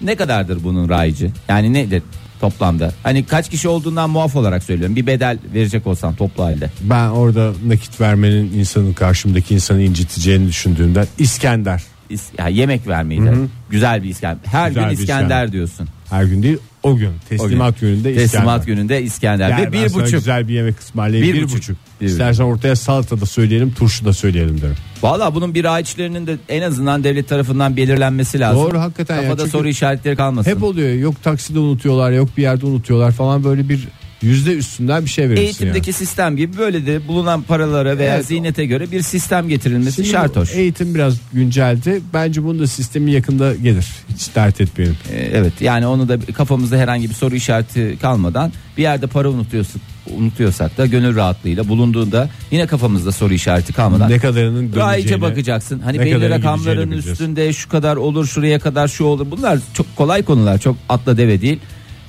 Ne 0.00 0.16
kadardır 0.16 0.64
bunun 0.64 0.88
raycı? 0.88 1.30
Yani 1.48 1.72
nedir 1.72 2.02
toplamda 2.40 2.92
hani 3.02 3.24
kaç 3.26 3.50
kişi 3.50 3.68
olduğundan 3.68 4.10
muaf 4.10 4.36
olarak 4.36 4.62
söylüyorum 4.62 4.96
bir 4.96 5.06
bedel 5.06 5.38
verecek 5.54 5.86
olsam 5.86 6.14
toplu 6.14 6.44
halde 6.44 6.70
Ben 6.80 7.08
orada 7.08 7.52
nakit 7.66 8.00
vermenin 8.00 8.52
insanın 8.58 8.92
karşımdaki 8.92 9.54
insanı 9.54 9.82
inciteceğini 9.82 10.48
düşündüğümden 10.48 11.06
İskender. 11.18 11.82
İs- 12.10 12.38
ya 12.38 12.48
yemek 12.48 12.86
vermeyi 12.88 13.22
de. 13.24 13.34
Güzel 13.70 14.02
bir 14.02 14.08
İskender. 14.08 14.38
Her 14.44 14.68
Güzel 14.68 14.82
gün 14.82 14.90
bir 14.92 14.98
İskender, 14.98 15.22
İskender. 15.22 15.52
diyorsun. 15.52 15.88
Her 16.10 16.24
gün 16.24 16.42
değil 16.42 16.58
o 16.82 16.96
gün 16.96 17.10
teslimat 17.28 17.80
gününde 17.80 18.14
Teslimat 18.14 18.60
İskender. 18.60 18.66
gününde 18.76 19.02
İskender. 19.02 19.48
Gel 19.48 19.58
Ve 19.58 19.72
ben 19.72 19.72
bir 19.72 19.88
sana 19.88 20.02
buçuk. 20.02 20.18
güzel 20.18 20.48
bir 20.48 20.54
yemek 20.54 20.80
ısmarlayayım. 20.80 21.28
Bir 21.28 21.38
Bir, 21.38 21.44
buçuk. 21.44 21.58
buçuk. 21.58 21.76
Bir 22.00 22.06
İstersen 22.06 22.44
ortaya 22.44 22.76
salata 22.76 23.20
da 23.20 23.26
söyleyelim 23.26 23.70
turşu 23.74 24.04
da 24.04 24.12
söyleyelim 24.12 24.60
derim. 24.60 24.76
Valla 25.02 25.34
bunun 25.34 25.54
bir 25.54 25.64
raiçlerinin 25.64 26.26
de 26.26 26.36
en 26.48 26.62
azından 26.62 27.04
devlet 27.04 27.28
tarafından 27.28 27.76
belirlenmesi 27.76 28.40
lazım. 28.40 28.62
Doğru, 28.62 28.78
hakikaten 28.80 29.16
ya. 29.16 29.22
Kafada 29.22 29.38
Çünkü 29.38 29.50
soru 29.50 29.68
işaretleri 29.68 30.16
kalmasın. 30.16 30.50
Hep 30.50 30.62
oluyor 30.62 30.94
yok 30.94 31.22
takside 31.22 31.58
unutuyorlar 31.58 32.12
yok 32.12 32.28
bir 32.36 32.42
yerde 32.42 32.66
unutuyorlar 32.66 33.12
falan 33.12 33.44
böyle 33.44 33.68
bir 33.68 33.88
yüzde 34.22 34.54
üstünden 34.54 35.04
bir 35.04 35.10
şey 35.10 35.28
verirsin 35.28 35.42
Eğitimdeki 35.42 35.92
sistem 35.92 36.36
gibi 36.36 36.58
böyle 36.58 36.86
de 36.86 37.08
bulunan 37.08 37.42
paralara 37.42 37.98
veya 37.98 38.14
Evet. 38.14 38.26
ziynete 38.26 38.66
göre 38.66 38.90
bir 38.90 39.02
sistem 39.02 39.48
getirilmesi 39.48 39.94
Şimdi 39.96 40.08
şart 40.08 40.36
hoş. 40.36 40.54
Eğitim 40.54 40.94
biraz 40.94 41.14
günceldi. 41.32 42.00
Bence 42.14 42.44
bunun 42.44 42.58
da 42.58 42.66
sistemi 42.66 43.12
yakında 43.12 43.54
gelir. 43.54 43.86
Hiç 44.14 44.34
dert 44.34 44.60
etmeyelim. 44.60 44.96
Ee, 45.12 45.30
Evet 45.32 45.52
yani 45.60 45.86
onu 45.86 46.08
da 46.08 46.18
kafamızda 46.34 46.76
herhangi 46.76 47.08
bir 47.08 47.14
soru 47.14 47.34
işareti 47.34 47.98
kalmadan 48.02 48.52
bir 48.76 48.82
yerde 48.82 49.06
para 49.06 49.28
unutuyorsak, 49.28 49.82
unutuyorsak 50.16 50.78
da 50.78 50.86
gönül 50.86 51.16
rahatlığıyla 51.16 51.68
bulunduğunda 51.68 52.28
yine 52.50 52.66
kafamızda 52.66 53.12
soru 53.12 53.34
işareti 53.34 53.72
kalmadan 53.72 54.10
Ne 54.10 54.18
kadarının 54.18 54.72
döneceğine, 54.72 55.20
bakacaksın. 55.20 55.80
Hani 55.80 56.00
belli 56.00 56.30
rakamların 56.30 56.90
üstünde 56.90 57.52
şu 57.52 57.68
kadar 57.68 57.96
olur, 57.96 58.26
şuraya 58.26 58.58
kadar 58.58 58.88
şu 58.88 59.04
olur. 59.04 59.26
Bunlar 59.30 59.58
çok 59.74 59.96
kolay 59.96 60.22
konular. 60.22 60.58
Çok 60.58 60.76
atla 60.88 61.16
deve 61.16 61.40
değil. 61.40 61.58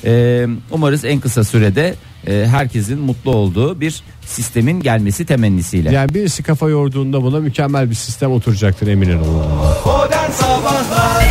Ee, 0.06 0.48
umarız 0.72 1.06
en 1.06 1.20
kısa 1.20 1.44
sürede 1.44 1.96
e, 2.28 2.46
herkesin 2.48 3.00
mutlu 3.00 3.32
olduğu 3.32 3.82
bir 3.82 4.04
sistemin 4.26 4.80
gelmesi 4.80 5.26
temennisiyle. 5.26 5.94
Yani 5.94 6.14
birisi 6.14 6.44
kafa 6.44 6.70
yorduğunda 6.70 7.24
buna 7.24 7.40
mükemmel 7.40 7.90
bir 7.90 7.96
sistem 7.96 8.32
oturacaktır 8.32 8.88
eminim 8.88 9.20
olun. 9.22 9.46
Modern 9.86 10.32
Sabahlar 10.32 11.26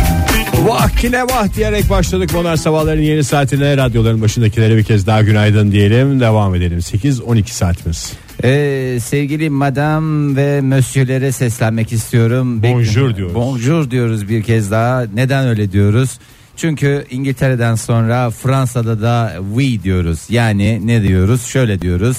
Vah 0.65 0.89
kine 0.89 1.23
vah 1.23 1.55
diyerek 1.55 1.89
başladık 1.89 2.33
Modern 2.33 2.55
Sabahların 2.55 3.01
yeni 3.01 3.23
saatine 3.23 3.77
radyoların 3.77 4.21
başındakilere 4.21 4.77
bir 4.77 4.83
kez 4.83 5.07
daha 5.07 5.21
günaydın 5.21 5.71
diyelim 5.71 6.19
devam 6.19 6.55
edelim 6.55 6.77
8-12 6.79 7.45
saatimiz 7.47 8.13
Ee, 8.43 8.97
sevgili 9.03 9.49
madam 9.49 10.35
ve 10.35 10.61
monsieurlere 10.61 11.31
seslenmek 11.31 11.91
istiyorum. 11.93 12.63
Bonjour 12.63 13.15
diyoruz. 13.15 13.35
Bonjour 13.35 13.91
diyoruz 13.91 14.29
bir 14.29 14.43
kez 14.43 14.71
daha. 14.71 15.05
Neden 15.13 15.47
öyle 15.47 15.71
diyoruz? 15.71 16.19
Çünkü 16.55 17.05
İngiltere'den 17.09 17.75
sonra 17.75 18.29
Fransa'da 18.29 19.01
da 19.01 19.33
oui 19.39 19.83
diyoruz. 19.83 20.19
Yani 20.29 20.87
ne 20.87 21.03
diyoruz? 21.03 21.45
Şöyle 21.45 21.81
diyoruz. 21.81 22.17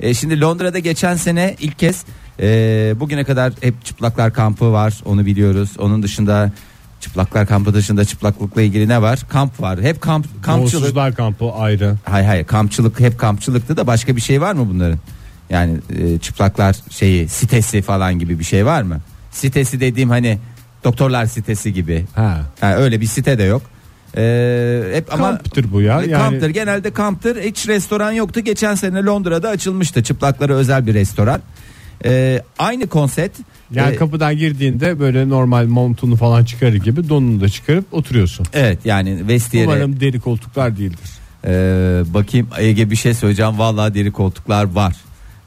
E, 0.00 0.14
şimdi 0.14 0.40
Londra'da 0.40 0.78
geçen 0.78 1.16
sene 1.16 1.56
ilk 1.60 1.78
kez 1.78 2.04
e, 2.40 2.46
bugüne 3.00 3.24
kadar 3.24 3.52
hep 3.60 3.84
çıplaklar 3.84 4.32
kampı 4.32 4.72
var 4.72 5.00
onu 5.04 5.26
biliyoruz. 5.26 5.70
Onun 5.78 6.02
dışında 6.02 6.52
çıplaklar 7.00 7.46
kampı 7.46 7.74
dışında 7.74 8.04
çıplaklıkla 8.04 8.62
ilgili 8.62 8.88
ne 8.88 9.02
var? 9.02 9.20
Kamp 9.28 9.60
var. 9.60 9.80
Hep 9.80 10.00
kamp 10.00 10.26
kampçılık. 10.42 10.82
Donsuzlar 10.82 11.14
kampı 11.14 11.52
ayrı. 11.52 11.94
Hayır 12.04 12.26
hayır 12.26 12.44
kampçılık 12.44 13.00
hep 13.00 13.18
kampçılıktı 13.18 13.76
da 13.76 13.86
başka 13.86 14.16
bir 14.16 14.20
şey 14.20 14.40
var 14.40 14.52
mı 14.52 14.68
bunların? 14.70 14.98
Yani 15.50 15.78
e, 15.98 16.18
çıplaklar 16.18 16.76
şeyi 16.90 17.28
sitesi 17.28 17.82
falan 17.82 18.18
gibi 18.18 18.38
bir 18.38 18.44
şey 18.44 18.66
var 18.66 18.82
mı? 18.82 19.00
Sitesi 19.30 19.80
dediğim 19.80 20.10
hani 20.10 20.38
doktorlar 20.84 21.26
sitesi 21.26 21.72
gibi. 21.72 22.04
Ha. 22.14 22.40
Ha, 22.60 22.76
öyle 22.76 23.00
bir 23.00 23.06
site 23.06 23.38
de 23.38 23.42
yok. 23.42 23.62
Ee, 24.16 24.82
hep 24.94 25.12
ama 25.14 25.28
Kamptır 25.28 25.72
bu 25.72 25.80
ya. 25.82 26.02
E, 26.02 26.10
Yani 26.10 26.22
kamptır 26.22 26.50
genelde 26.50 26.90
kamptır 26.90 27.42
hiç 27.42 27.68
restoran 27.68 28.12
yoktu 28.12 28.40
geçen 28.40 28.74
sene 28.74 29.04
Londra'da 29.04 29.48
açılmıştı 29.48 30.02
çıplaklara 30.02 30.54
özel 30.54 30.86
bir 30.86 30.94
restoran 30.94 31.40
Ee, 32.04 32.42
aynı 32.58 32.86
konsept 32.86 33.38
yani 33.70 33.94
Ee, 33.94 33.96
kapıdan 33.96 34.36
girdiğinde 34.36 35.00
böyle 35.00 35.28
normal 35.28 35.66
montunu 35.66 36.16
falan 36.16 36.44
çıkarır 36.44 36.74
gibi 36.74 37.08
donunu 37.08 37.40
da 37.40 37.48
çıkarıp 37.48 37.84
oturuyorsun. 37.94 38.46
evet 38.52 38.78
yani 38.84 39.28
vestiyere 39.28 39.66
Umarım 39.68 40.00
deri 40.00 40.20
koltuklar 40.20 40.76
değildir. 40.78 40.98
Ee, 41.44 42.02
bakayım 42.14 42.48
Ege 42.58 42.90
bir 42.90 42.96
şey 42.96 43.14
söyleyeceğim 43.14 43.58
vallahi 43.58 43.94
deri 43.94 44.12
koltuklar 44.12 44.64
var 44.64 44.96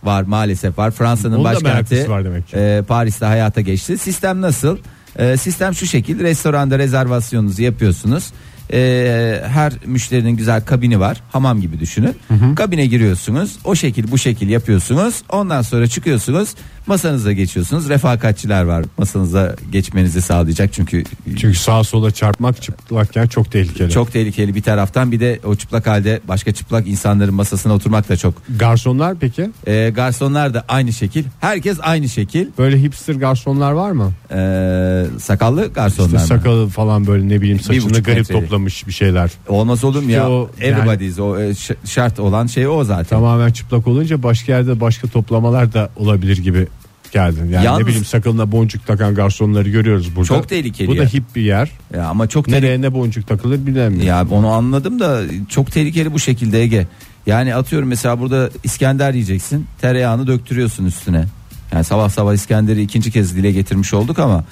var 0.03 0.23
maalesef 0.23 0.77
var 0.77 0.91
Fransa'nın 0.91 1.43
başkenti 1.43 2.09
var 2.09 2.25
demek 2.25 2.47
ki. 2.47 2.57
e, 2.57 2.81
Paris'te 2.87 3.25
hayata 3.25 3.61
geçti 3.61 3.97
sistem 3.97 4.41
nasıl 4.41 4.77
Ee, 5.19 5.38
sistem 5.38 5.73
şu 5.73 5.86
şekilde. 5.86 6.23
Restoranda 6.23 6.80
rezervasyonunuzu 6.80 7.62
yapıyorsunuz. 7.62 8.32
Ee, 8.73 9.41
her 9.47 9.73
müşterinin 9.86 10.32
güzel 10.32 10.62
kabini 10.65 10.99
var. 10.99 11.21
Hamam 11.32 11.62
gibi 11.62 11.80
düşünün. 11.80 12.15
Kabine 12.56 12.86
giriyorsunuz. 12.86 13.58
O 13.63 13.75
şekil 13.75 14.12
bu 14.12 14.17
şekil 14.17 14.49
yapıyorsunuz. 14.49 15.23
Ondan 15.30 15.62
sonra 15.62 15.88
çıkıyorsunuz 15.88 16.49
masanıza 16.87 17.31
geçiyorsunuz 17.31 17.89
refakatçiler 17.89 18.63
var 18.63 18.85
masanıza 18.97 19.55
geçmenizi 19.71 20.21
sağlayacak 20.21 20.73
çünkü 20.73 21.03
Çünkü 21.37 21.53
sağa 21.57 21.83
sola 21.83 22.11
çarpmak 22.11 22.61
çıplakken 22.61 23.27
çok 23.27 23.51
tehlikeli. 23.51 23.89
çok 23.91 24.11
tehlikeli 24.13 24.55
bir 24.55 24.61
taraftan 24.61 25.11
bir 25.11 25.19
de 25.19 25.39
o 25.45 25.55
çıplak 25.55 25.87
halde 25.87 26.19
başka 26.27 26.51
çıplak 26.51 26.87
insanların 26.87 27.33
masasına 27.33 27.73
oturmak 27.73 28.09
da 28.09 28.17
çok. 28.17 28.33
Garsonlar 28.59 29.15
peki? 29.19 29.49
Ee, 29.67 29.91
garsonlar 29.95 30.53
da 30.53 30.65
aynı 30.67 30.93
şekil. 30.93 31.23
Herkes 31.41 31.77
aynı 31.81 32.09
şekil. 32.09 32.47
Böyle 32.57 32.81
hipster 32.81 33.15
garsonlar 33.15 33.71
var 33.71 33.91
mı? 33.91 34.11
Ee, 34.31 35.05
sakallı 35.19 35.67
garsonlar 35.73 36.05
İşte 36.21 36.33
mı? 36.33 36.39
sakalı 36.39 36.67
falan 36.67 37.07
böyle 37.07 37.29
ne 37.29 37.41
bileyim 37.41 37.59
saçını 37.59 37.89
buçuk 37.89 38.05
garip 38.05 38.19
metreli. 38.19 38.41
toplamış 38.41 38.87
bir 38.87 38.93
şeyler. 38.93 39.31
Olmaz 39.47 39.83
olur 39.83 39.95
mu 39.95 40.01
İşte 40.01 40.11
ya? 40.13 40.29
o 40.29 40.49
Everybody's 40.61 41.19
o 41.19 41.39
e, 41.39 41.55
ş- 41.55 41.75
şart 41.85 42.19
olan 42.19 42.47
şey 42.47 42.67
o 42.67 42.83
zaten. 42.83 43.05
Tamamen 43.05 43.51
çıplak 43.51 43.87
olunca 43.87 44.23
başka 44.23 44.51
yerde 44.51 44.79
başka 44.79 45.07
toplamalar 45.07 45.73
da 45.73 45.89
olabilir 45.95 46.37
gibi 46.37 46.67
geldi. 47.15 47.39
Yani 47.51 47.65
Yalnız- 47.65 47.82
ne 47.82 47.88
bileyim 47.88 48.06
sakalına 48.06 48.51
boncuk 48.51 48.88
takan 48.88 49.15
garsonları 49.15 49.69
görüyoruz 49.69 50.15
burada. 50.15 50.28
Çok 50.28 50.49
tehlikeli 50.49 50.88
Bu 50.88 50.97
da 50.97 51.04
ya. 51.04 51.10
hip 51.13 51.23
bir 51.36 51.41
yer. 51.41 51.71
Ya 51.93 52.08
ama 52.08 52.28
çok 52.28 52.45
tehlikeli. 52.45 52.65
Nereye 52.65 52.82
ne 52.82 52.93
boncuk 52.93 53.28
takılır 53.28 53.65
bilemiyorum. 53.65 54.08
Ya 54.08 54.28
onu 54.32 54.47
anladım 54.47 54.99
da 54.99 55.21
çok 55.49 55.71
tehlikeli 55.71 56.13
bu 56.13 56.19
şekilde 56.19 56.62
Ege. 56.62 56.88
Yani 57.28 57.56
atıyorum 57.56 57.88
mesela 57.89 58.19
burada 58.19 58.49
İskender 58.63 59.13
yiyeceksin. 59.13 59.65
Tereyağını 59.82 60.28
döktürüyorsun 60.28 60.86
üstüne. 60.86 61.25
Yani 61.73 61.84
sabah 61.84 62.10
sabah 62.10 62.34
İskender'i 62.34 62.82
ikinci 62.82 63.12
kez 63.12 63.36
dile 63.36 63.51
getirmiş 63.51 63.93
olduk 63.93 64.19
ama 64.19 64.43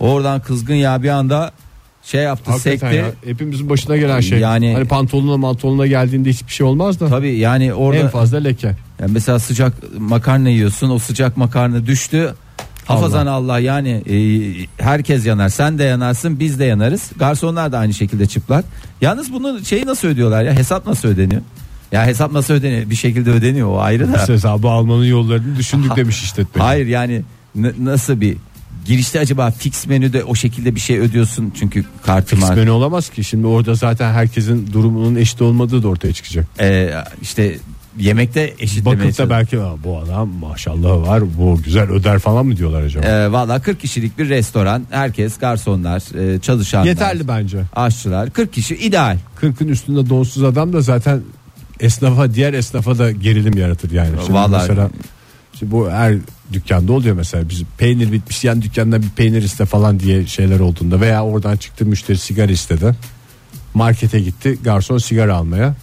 oradan 0.00 0.40
kızgın 0.40 0.74
yağ 0.74 1.02
bir 1.02 1.08
anda 1.08 1.52
şey 2.02 2.22
yaptı 2.22 2.50
Hakikaten 2.50 2.78
sekti. 2.90 2.96
ya, 2.96 3.30
hepimizin 3.32 3.68
başına 3.70 3.96
gelen 3.96 4.20
şey. 4.20 4.38
Yani- 4.38 4.72
hani 4.74 4.84
pantolonuna 4.84 5.36
mantolona 5.36 5.86
geldiğinde 5.86 6.30
hiçbir 6.30 6.52
şey 6.52 6.66
olmaz 6.66 7.00
da. 7.00 7.08
Tabii 7.08 7.36
yani 7.38 7.74
orada 7.74 8.00
En 8.00 8.08
fazla 8.08 8.38
leke. 8.38 8.76
Yani 9.02 9.12
mesela 9.12 9.38
sıcak 9.38 9.74
makarna 9.98 10.48
yiyorsun 10.48 10.90
o 10.90 10.98
sıcak 10.98 11.36
makarna 11.36 11.86
düştü. 11.86 12.34
Hafazan 12.84 13.26
Allah, 13.26 13.58
yani 13.58 13.90
e, 13.90 14.16
herkes 14.84 15.26
yanar. 15.26 15.48
Sen 15.48 15.78
de 15.78 15.84
yanarsın 15.84 16.40
biz 16.40 16.58
de 16.58 16.64
yanarız. 16.64 17.10
Garsonlar 17.16 17.72
da 17.72 17.78
aynı 17.78 17.94
şekilde 17.94 18.26
çıplak. 18.26 18.64
Yalnız 19.00 19.32
bunu 19.32 19.64
şeyi 19.64 19.86
nasıl 19.86 20.08
ödüyorlar 20.08 20.44
ya? 20.44 20.52
Hesap 20.54 20.86
nasıl 20.86 21.08
ödeniyor? 21.08 21.42
Ya 21.92 22.06
hesap 22.06 22.32
nasıl 22.32 22.54
ödeniyor? 22.54 22.90
Bir 22.90 22.94
şekilde 22.94 23.30
ödeniyor 23.30 23.68
o 23.68 23.80
ayrı 23.80 24.12
da. 24.12 24.18
Biz 24.22 24.28
hesabı 24.28 24.68
almanın 24.68 25.04
yollarını 25.04 25.56
düşündük 25.56 25.96
demiş 25.96 26.22
işletmeci. 26.22 26.64
hayır 26.64 26.86
yani 26.86 27.22
nasıl 27.78 28.20
bir 28.20 28.36
girişte 28.86 29.20
acaba 29.20 29.50
fix 29.50 29.86
menüde 29.86 30.24
o 30.24 30.34
şekilde 30.34 30.74
bir 30.74 30.80
şey 30.80 30.98
ödüyorsun? 30.98 31.52
Çünkü 31.58 31.84
kartım 32.06 32.38
Fix 32.38 32.48
menü 32.48 32.70
olamaz 32.70 33.10
ki. 33.10 33.24
Şimdi 33.24 33.46
orada 33.46 33.74
zaten 33.74 34.12
herkesin 34.12 34.72
durumunun 34.72 35.16
eşit 35.16 35.42
olmadığı 35.42 35.82
da 35.82 35.88
ortaya 35.88 36.12
çıkacak. 36.12 36.46
E, 36.60 36.94
işte 37.22 37.58
yemekte 37.98 38.54
eşitlemeye 38.58 39.04
Bakıp 39.08 39.18
da 39.18 39.30
belki 39.30 39.60
"Aa, 39.60 39.84
bu 39.84 39.98
adam 39.98 40.28
maşallah 40.28 41.08
var 41.08 41.22
bu 41.38 41.62
güzel 41.64 41.90
öder 41.90 42.18
falan 42.18 42.46
mı 42.46 42.56
diyorlar 42.56 42.82
acaba? 42.82 43.06
E, 43.06 43.32
Valla 43.32 43.62
40 43.62 43.80
kişilik 43.80 44.18
bir 44.18 44.28
restoran 44.28 44.86
herkes 44.90 45.38
garsonlar 45.38 46.34
e, 46.34 46.40
çalışanlar 46.40 46.86
Yeterli 46.86 47.28
bence. 47.28 47.58
aşçılar 47.76 48.30
40 48.30 48.52
kişi 48.52 48.74
ideal 48.76 49.18
40'ın 49.40 49.68
üstünde 49.68 50.08
donsuz 50.10 50.42
adam 50.42 50.72
da 50.72 50.80
zaten 50.80 51.20
esnafa 51.80 52.34
diğer 52.34 52.52
esnafa 52.54 52.98
da 52.98 53.10
gerilim 53.10 53.58
yaratır 53.58 53.90
yani. 53.90 54.10
Şimdi 54.20 54.32
Vallahi. 54.34 54.60
mesela 54.68 54.90
şimdi 55.58 55.72
bu 55.72 55.90
her 55.90 56.14
dükkanda 56.52 56.92
oluyor 56.92 57.16
mesela 57.16 57.48
biz 57.48 57.62
peynir 57.78 58.12
bitmiş 58.12 58.44
yan 58.44 58.62
dükkanda 58.62 59.02
bir 59.02 59.08
peynir 59.08 59.42
iste 59.42 59.64
falan 59.66 60.00
diye 60.00 60.26
şeyler 60.26 60.60
olduğunda 60.60 61.00
veya 61.00 61.24
oradan 61.24 61.56
çıktı 61.56 61.86
müşteri 61.86 62.18
sigara 62.18 62.52
istedi. 62.52 62.94
Markete 63.74 64.20
gitti 64.20 64.58
garson 64.64 64.98
sigara 64.98 65.36
almaya. 65.36 65.74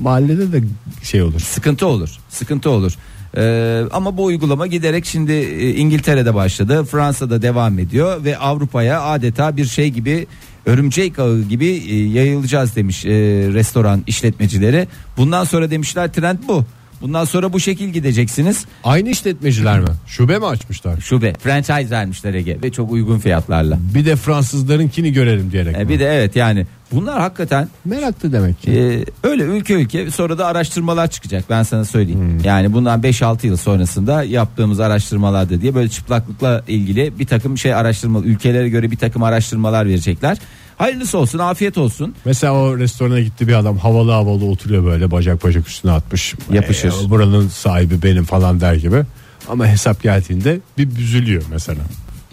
Mahallede 0.00 0.52
de 0.52 0.62
şey 1.02 1.22
olur. 1.22 1.40
sıkıntı 1.40 1.86
olur 1.86 2.18
sıkıntı 2.28 2.70
olur. 2.70 2.96
E, 3.36 3.82
ama 3.92 4.16
bu 4.16 4.24
uygulama 4.24 4.66
giderek 4.66 5.06
şimdi 5.06 5.32
e, 5.32 5.74
İngiltere'de 5.74 6.34
başladı 6.34 6.84
Fransa'da 6.84 7.42
devam 7.42 7.78
ediyor 7.78 8.24
ve 8.24 8.38
Avrupa'ya 8.38 9.02
adeta 9.02 9.56
bir 9.56 9.64
şey 9.64 9.88
gibi 9.90 10.26
örümcek 10.66 11.18
ağı 11.18 11.42
gibi 11.42 11.66
e, 11.66 12.08
yayılacağız 12.08 12.76
demiş 12.76 13.06
e, 13.06 13.10
restoran 13.52 14.02
işletmecileri. 14.06 14.88
Bundan 15.16 15.44
sonra 15.44 15.70
demişler 15.70 16.12
trend 16.12 16.38
bu 16.48 16.64
bundan 17.00 17.24
sonra 17.24 17.52
bu 17.52 17.60
şekil 17.60 17.88
gideceksiniz 17.88 18.64
Aynı 18.84 19.10
işletmeciler 19.10 19.80
mi? 19.80 19.88
Şube 20.06 20.38
mi 20.38 20.46
açmışlar? 20.46 21.00
şube 21.00 21.32
franchise 21.32 21.90
vermişler 21.90 22.34
Ege 22.34 22.58
ve 22.62 22.72
çok 22.72 22.92
uygun 22.92 23.18
fiyatlarla 23.18 23.78
Bir 23.94 24.06
de 24.06 24.16
Fransızlarınkini 24.16 25.12
görelim 25.12 25.52
diyerek. 25.52 25.76
E, 25.76 25.84
mi? 25.84 25.88
bir 25.88 26.00
de 26.00 26.14
evet 26.14 26.36
yani 26.36 26.66
bunlar 26.92 27.20
hakikaten 27.20 27.68
Meraklı 27.84 28.32
demek 28.32 28.62
ki. 28.62 28.70
Ee, 28.70 29.04
öyle 29.28 29.42
ülke 29.42 29.74
ülke 29.74 30.10
sonra 30.10 30.38
da 30.38 30.46
araştırmalar 30.46 31.10
çıkacak 31.10 31.44
ben 31.50 31.62
sana 31.62 31.84
söyleyeyim. 31.84 32.20
Hmm. 32.20 32.44
Yani 32.44 32.72
bundan 32.72 33.00
5-6 33.00 33.46
yıl 33.46 33.56
sonrasında 33.56 34.22
yaptığımız 34.22 34.80
araştırmalarda 34.80 35.60
diye 35.60 35.74
böyle 35.74 35.88
çıplaklıkla 35.88 36.64
ilgili 36.68 37.18
bir 37.18 37.26
takım 37.26 37.58
şey 37.58 37.74
araştırma 37.74 38.20
ülkelere 38.20 38.68
göre 38.68 38.90
bir 38.90 38.96
takım 38.96 39.22
araştırmalar 39.22 39.86
verecekler. 39.86 40.38
Hayırlısı 40.80 41.18
olsun 41.18 41.38
afiyet 41.38 41.78
olsun. 41.78 42.14
Mesela 42.24 42.52
o 42.52 42.78
restorana 42.78 43.20
gitti 43.20 43.48
bir 43.48 43.52
adam 43.54 43.78
havalı 43.78 44.10
havalı 44.10 44.44
oturuyor 44.44 44.84
böyle 44.84 45.10
bacak 45.10 45.44
bacak 45.44 45.68
üstüne 45.68 45.92
atmış. 45.92 46.34
Yapışır. 46.52 46.88
E, 47.06 47.10
buranın 47.10 47.48
sahibi 47.48 48.02
benim 48.02 48.24
falan 48.24 48.60
der 48.60 48.74
gibi. 48.74 49.02
Ama 49.48 49.66
hesap 49.66 50.02
geldiğinde 50.02 50.58
bir 50.78 50.96
büzülüyor 50.96 51.42
mesela. 51.50 51.78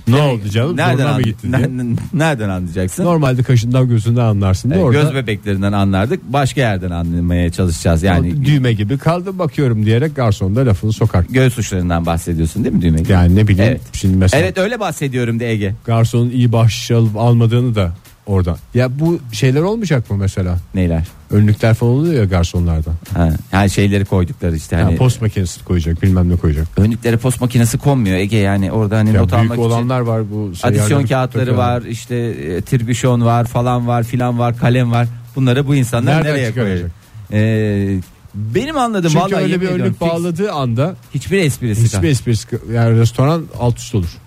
Ne 0.08 0.16
oldu 0.22 0.50
canım? 0.50 0.78
Nereden, 0.78 0.96
Zoruna 0.98 1.10
mı 1.12 1.16
an- 1.16 1.24
gitti 1.24 1.48
diye. 1.58 1.70
nereden, 2.14 2.50
anlayacaksın? 2.50 3.06
Normalde 3.06 3.44
kaşından 3.44 3.88
gözünden 3.90 4.22
anlarsın 4.22 4.72
Ee, 4.72 4.78
orada 4.78 5.02
Göz 5.02 5.14
bebeklerinden 5.16 5.72
anlardık 5.74 6.24
başka 6.34 6.62
yerden 6.62 6.92
anlamaya 6.92 7.52
çalışacağız 7.52 8.04
yani 8.04 8.46
düğme 8.46 8.74
gibi 8.74 8.98
kaldı 8.98 9.40
bakıyorum 9.40 9.86
diyerek 9.86 10.16
garson 10.16 10.56
da 10.56 10.66
lafını 10.66 10.94
sokar. 10.94 11.26
göğüs 11.30 11.58
uçlarından 11.58 12.06
bahsediyorsun 12.06 12.64
değil 12.64 12.76
mi 12.76 12.82
düğme? 12.82 12.98
gibi? 13.02 13.12
Yani 13.12 13.36
ne 13.36 13.48
bileyim 13.48 13.72
Evet. 13.72 13.82
şimdi 13.94 14.18
mesela 14.18 14.44
Evet 14.44 14.58
öyle 14.58 14.80
bahsediyorum 14.80 15.40
de 15.40 15.52
Ege. 15.52 15.74
garsonun 15.86 16.30
iyi 16.30 16.52
bahşiş 16.52 16.92
alıp 16.92 17.18
almadığını 17.18 17.76
da 17.76 17.92
oradan. 18.28 18.58
Ya 18.74 19.00
bu 19.00 19.20
şeyler 19.32 19.62
olmayacak 19.62 20.10
mı 20.12 20.18
mesela? 20.18 20.58
Neyler? 20.76 21.08
Önlükler 21.32 21.74
falan 21.74 21.92
oluyor 21.92 22.14
ya 22.14 22.26
garsonlarda. 22.26 22.92
Ha, 23.14 23.30
yani 23.52 23.70
şeyleri 23.70 24.06
koydukları 24.06 24.56
işte 24.56 24.76
Yani 24.76 24.86
hani 24.86 24.98
post 24.98 25.22
makinesi 25.22 25.64
koyacak 25.66 26.02
bilmem 26.04 26.30
ne 26.30 26.36
koyacak. 26.36 26.68
önlüklere 26.78 27.18
post 27.18 27.42
makinesi 27.42 27.78
konmuyor 27.78 28.18
Ege 28.18 28.38
yani 28.38 28.72
orada 28.72 28.98
hani 28.98 29.14
Ya 29.14 29.22
not 29.22 29.34
almak 29.34 29.52
için. 29.58 29.62
olanlar 29.62 30.00
var 30.00 30.32
bu 30.32 30.52
Adisyon 30.64 31.06
kağıtları 31.06 31.58
var 31.58 31.82
işte 31.82 32.16
e, 32.16 32.62
tribüşon 32.62 33.26
var 33.26 33.46
falan 33.46 33.88
var 33.88 34.04
filan 34.04 34.40
var 34.40 34.58
kalem 34.58 34.92
var 34.92 35.08
bunları 35.36 35.68
bu 35.68 35.76
insanlar 35.76 36.12
Nereden 36.18 36.34
nereye 36.34 36.54
koyacak? 36.54 36.92
Ee, 37.32 38.00
benim 38.36 38.78
anladığım 38.78 39.12
Çünkü 39.12 39.24
vallahi 39.26 39.44
öyle 39.44 39.62
bir 39.62 39.68
önlük 39.68 40.02
bağladığı 40.02 40.52
anda 40.52 40.96
hiçbir 41.14 41.38
esprisi 41.38 41.84
hiçbir 41.84 41.98
kal- 42.00 42.04
esprisi 42.10 42.48
yani 42.74 43.00
restoran 43.00 43.44
alt 43.60 43.78
üst 43.80 43.96
olur. 43.96 44.18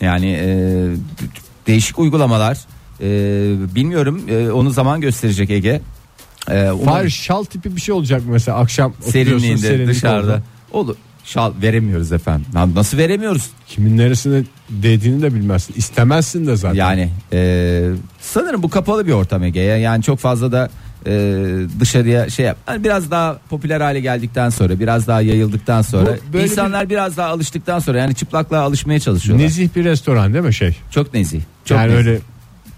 yani 0.00 0.30
e, 0.40 0.46
değişik 1.66 1.98
uygulamalar 1.98 2.58
e, 3.02 3.74
bilmiyorum 3.74 4.20
e, 4.28 4.50
onu 4.50 4.70
zaman 4.70 5.00
gösterecek 5.00 5.50
Ege. 5.50 5.80
E, 6.50 6.70
umarım 6.70 6.84
Fahir 6.84 7.10
şal 7.10 7.44
tipi 7.44 7.76
bir 7.76 7.80
şey 7.80 7.94
olacak 7.94 8.26
mı 8.26 8.32
mesela 8.32 8.58
akşam 8.58 8.90
oturuyorsun 8.90 9.12
serinliğinde 9.12 9.66
serinlik 9.66 9.88
dışarıda 9.88 10.32
oldu. 10.32 10.90
olur. 10.90 10.96
Şal 11.24 11.52
veremiyoruz 11.62 12.12
efendim. 12.12 12.46
Lan 12.54 12.74
Nasıl 12.74 12.98
veremiyoruz? 12.98 13.50
Kimin 13.66 13.98
neresine 13.98 14.42
değdiğini 14.70 15.22
de 15.22 15.34
bilmezsin. 15.34 15.74
İstemezsin 15.76 16.46
de 16.46 16.56
zaten. 16.56 16.74
Yani 16.74 17.10
e, 17.32 17.90
sanırım 18.20 18.62
bu 18.62 18.70
kapalı 18.70 19.06
bir 19.06 19.12
ortam 19.12 19.44
Ege. 19.44 19.60
Yani 19.60 20.02
çok 20.02 20.18
fazla 20.18 20.52
da 20.52 20.70
e, 21.06 21.12
dışarıya 21.80 22.30
şey 22.30 22.46
yap. 22.46 22.56
Hani 22.66 22.84
biraz 22.84 23.10
daha 23.10 23.38
popüler 23.50 23.80
hale 23.80 24.00
geldikten 24.00 24.50
sonra, 24.50 24.80
biraz 24.80 25.06
daha 25.06 25.20
yayıldıktan 25.20 25.82
sonra, 25.82 26.16
Bu 26.28 26.32
böyle 26.32 26.44
insanlar 26.44 26.90
biraz 26.90 27.16
daha 27.16 27.28
alıştıktan 27.28 27.78
sonra 27.78 27.98
yani 27.98 28.14
çıplaklığa 28.14 28.62
alışmaya 28.62 29.00
çalışıyorlar. 29.00 29.44
Nezih 29.44 29.68
bir 29.76 29.84
restoran 29.84 30.34
değil 30.34 30.44
mi 30.44 30.54
şey? 30.54 30.76
Çok 30.90 31.14
nezih. 31.14 31.40
Çok 31.64 31.78
yani 31.78 31.92
nezih. 31.92 31.98
öyle 31.98 32.20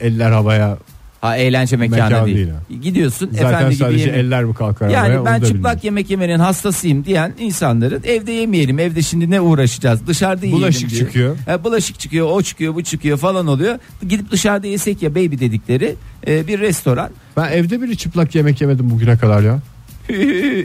eller 0.05 0.31
havaya 0.31 0.79
Ha 1.21 1.37
eğlence 1.37 1.77
mekanı 1.77 2.11
Mekan 2.11 2.27
değil. 2.27 2.37
değil 2.37 2.83
Gidiyorsun 2.83 3.31
zaten 3.33 3.47
efendi 3.49 3.75
gibi 3.75 3.85
sadece 3.85 4.05
yemek- 4.05 4.21
eller 4.21 4.45
mi 4.45 4.55
kalkar 4.55 4.89
havaya 4.93 5.05
Yani 5.07 5.19
onu 5.19 5.27
ben 5.27 5.35
çıplak 5.35 5.53
bilmiyorum. 5.55 5.81
yemek 5.83 6.11
yemenin 6.11 6.39
hastasıyım 6.39 7.05
diyen 7.05 7.33
insanların 7.39 8.03
evde 8.07 8.33
yemeyelim. 8.33 8.79
Evde 8.79 9.03
şimdi 9.03 9.31
ne 9.31 9.41
uğraşacağız? 9.41 10.07
Dışarıda 10.07 10.47
yiyelim 10.47 10.63
Bulaşık 10.63 10.91
diyor. 10.91 11.07
çıkıyor. 11.07 11.37
Ha, 11.47 11.65
bulaşık 11.65 11.99
çıkıyor, 12.01 12.27
o 12.31 12.43
çıkıyor, 12.43 12.75
bu 12.75 12.83
çıkıyor 12.85 13.19
falan 13.19 13.47
oluyor. 13.47 13.79
Gidip 14.09 14.31
dışarıda 14.31 14.67
yesek 14.67 15.03
ya 15.03 15.11
baby 15.11 15.39
dedikleri 15.41 15.95
e, 16.27 16.47
bir 16.47 16.61
restoran. 16.61 17.11
Ben 17.37 17.53
evde 17.53 17.83
biri 17.83 17.97
çıplak 17.97 18.35
yemek 18.35 18.61
yemedim 18.61 18.91
bugüne 18.91 19.17
kadar 19.19 19.43
ya. 19.43 19.59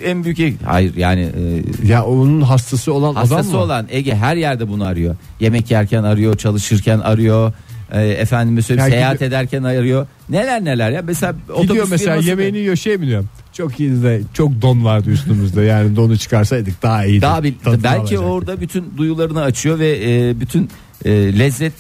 en 0.05 0.23
büyük 0.23 0.61
hayır 0.65 0.95
yani 0.95 1.21
e, 1.21 1.87
Ya 1.87 2.03
onun 2.05 2.41
hastası 2.41 2.93
olan 2.93 3.11
adam 3.11 3.15
hastası 3.21 3.51
mı? 3.51 3.57
olan 3.57 3.85
Ege 3.89 4.15
her 4.15 4.35
yerde 4.35 4.69
bunu 4.69 4.85
arıyor. 4.85 5.15
Yemek 5.39 5.71
yerken 5.71 6.03
arıyor, 6.03 6.37
çalışırken 6.37 6.99
arıyor. 6.99 7.53
E, 7.91 8.01
efendime 8.07 8.61
söyleyeyim 8.61 8.91
Ya 8.91 8.97
seyahat 8.97 9.13
gidiyor- 9.15 9.29
ederken 9.29 9.63
arıyor. 9.63 10.07
Neler 10.29 10.65
neler 10.65 10.91
ya 10.91 11.01
mesela 11.07 11.31
Gidiyor 11.31 11.57
otobüs 11.59 11.91
mesela 11.91 12.11
firması- 12.15 12.29
yemeğini 12.29 12.57
yiyor 12.57 12.75
şey 12.75 12.97
mi 12.97 13.07
diyorum. 13.07 13.29
Çok 13.53 13.79
iyi 13.79 14.03
de 14.03 14.21
çok 14.33 14.61
don 14.61 14.85
vardı 14.85 15.09
üstümüzde 15.09 15.61
yani 15.61 15.95
donu 15.95 16.17
çıkarsaydık 16.17 16.81
daha 16.83 17.05
iyiydi. 17.05 17.21
Daha 17.21 17.35
Tadını 17.35 17.83
belki 17.83 17.97
alacaktık. 17.99 18.21
orada 18.21 18.61
bütün 18.61 18.85
duyularını 18.97 19.41
açıyor 19.41 19.79
ve 19.79 19.99
e, 20.03 20.39
bütün 20.39 20.69
e, 21.05 21.39
lezzet 21.39 21.73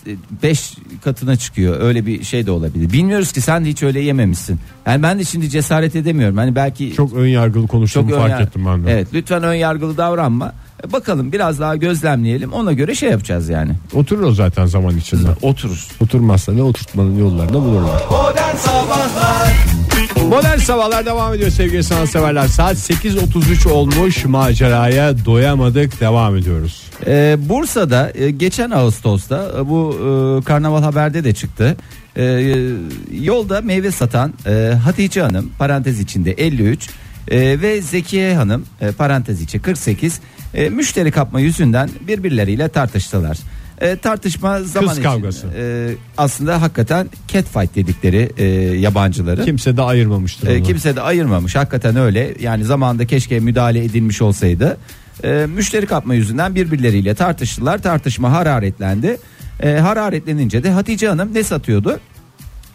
5 0.43 0.73
katına 1.03 1.35
çıkıyor. 1.35 1.81
Öyle 1.81 2.05
bir 2.05 2.23
şey 2.23 2.45
de 2.45 2.51
olabilir. 2.51 2.93
Bilmiyoruz 2.93 3.31
ki 3.31 3.41
sen 3.41 3.65
de 3.65 3.69
hiç 3.69 3.83
öyle 3.83 3.99
yememişsin. 3.99 4.59
Yani 4.87 5.03
ben 5.03 5.19
de 5.19 5.23
şimdi 5.23 5.49
cesaret 5.49 5.95
edemiyorum. 5.95 6.37
Hani 6.37 6.55
belki 6.55 6.93
çok 6.93 7.13
ön 7.13 7.27
yargılı 7.27 7.67
konuştuğumu 7.67 8.11
ön 8.13 8.17
fark 8.19 8.29
yar- 8.31 8.41
ettim 8.41 8.65
ben 8.65 8.85
de. 8.85 8.91
Evet, 8.91 9.07
lütfen 9.13 9.43
ön 9.43 9.53
yargılı 9.53 9.97
davranma. 9.97 10.53
E, 10.87 10.91
Bakalım 10.91 11.31
biraz 11.31 11.59
daha 11.59 11.75
gözlemleyelim. 11.75 12.53
Ona 12.53 12.73
göre 12.73 12.95
şey 12.95 13.09
yapacağız 13.09 13.49
yani. 13.49 13.71
Oturur 13.93 14.23
o 14.23 14.31
zaten 14.31 14.65
zaman 14.65 14.97
içinde. 14.97 15.29
Oturur. 15.41 15.87
Oturmazsa 16.01 16.51
ne 16.53 16.63
oturtmanın 16.63 17.19
yollarını 17.19 17.61
bulurlar. 17.61 18.03
Modern 18.11 18.55
Sabahlar 18.55 19.53
Modern 20.29 20.57
sabahlar 20.57 21.05
devam 21.05 21.33
ediyor 21.33 21.51
sevgili 21.51 21.83
sanatseverler. 21.83 22.47
Saat 22.47 22.75
8.33 22.75 23.69
olmuş 23.69 24.25
maceraya 24.25 25.25
doyamadık 25.25 25.99
devam 26.01 26.35
ediyoruz. 26.37 26.83
Ee, 27.07 27.37
Bursa'da 27.39 28.11
e, 28.15 28.31
geçen 28.31 28.71
Ağustos'ta 28.71 29.51
e, 29.57 29.69
bu 29.69 29.93
e, 29.93 30.43
karnaval 30.45 30.83
haberde 30.83 31.23
de 31.23 31.33
çıktı. 31.33 31.77
E, 32.17 32.55
yolda 33.21 33.61
meyve 33.61 33.91
satan 33.91 34.33
e, 34.45 34.73
Hatice 34.83 35.21
Hanım 35.21 35.51
parantez 35.59 35.99
içinde 35.99 36.31
53 36.31 36.89
e, 37.29 37.61
ve 37.61 37.81
Zekiye 37.81 38.35
Hanım 38.35 38.65
e, 38.81 38.91
parantez 38.91 39.41
içi 39.41 39.59
48 39.59 40.19
e, 40.53 40.69
müşteri 40.69 41.11
kapma 41.11 41.39
yüzünden 41.39 41.89
birbirleriyle 42.07 42.69
tartıştılar. 42.69 43.37
E, 43.81 43.95
tartışma 43.95 44.61
zaman 44.61 44.93
için, 44.93 45.03
kavgası. 45.03 45.47
e, 45.57 45.91
aslında 46.17 46.61
hakikaten 46.61 47.07
catfight 47.27 47.75
dedikleri 47.75 48.31
e, 48.37 48.45
yabancıların. 48.79 49.45
Kimse 49.45 49.77
de 49.77 49.81
ayırmamıştır 49.81 50.47
E, 50.47 50.57
onu. 50.57 50.63
kimse 50.63 50.95
de 50.95 51.01
ayırmamış 51.01 51.55
hakikaten 51.55 51.95
öyle 51.95 52.33
yani 52.39 52.63
zamanında 52.65 53.07
keşke 53.07 53.39
müdahale 53.39 53.83
edilmiş 53.83 54.21
olsaydı 54.21 54.77
E, 55.23 55.45
müşteri 55.55 55.85
kapma 55.85 56.15
yüzünden 56.15 56.55
birbirleriyle 56.55 57.15
tartıştılar 57.15 57.81
tartışma 57.81 58.31
hararetlendi 58.31 59.17
E, 59.63 59.71
hararetlenince 59.77 60.63
de 60.63 60.71
Hatice 60.71 61.07
Hanım 61.07 61.33
ne 61.33 61.43
satıyordu 61.43 61.99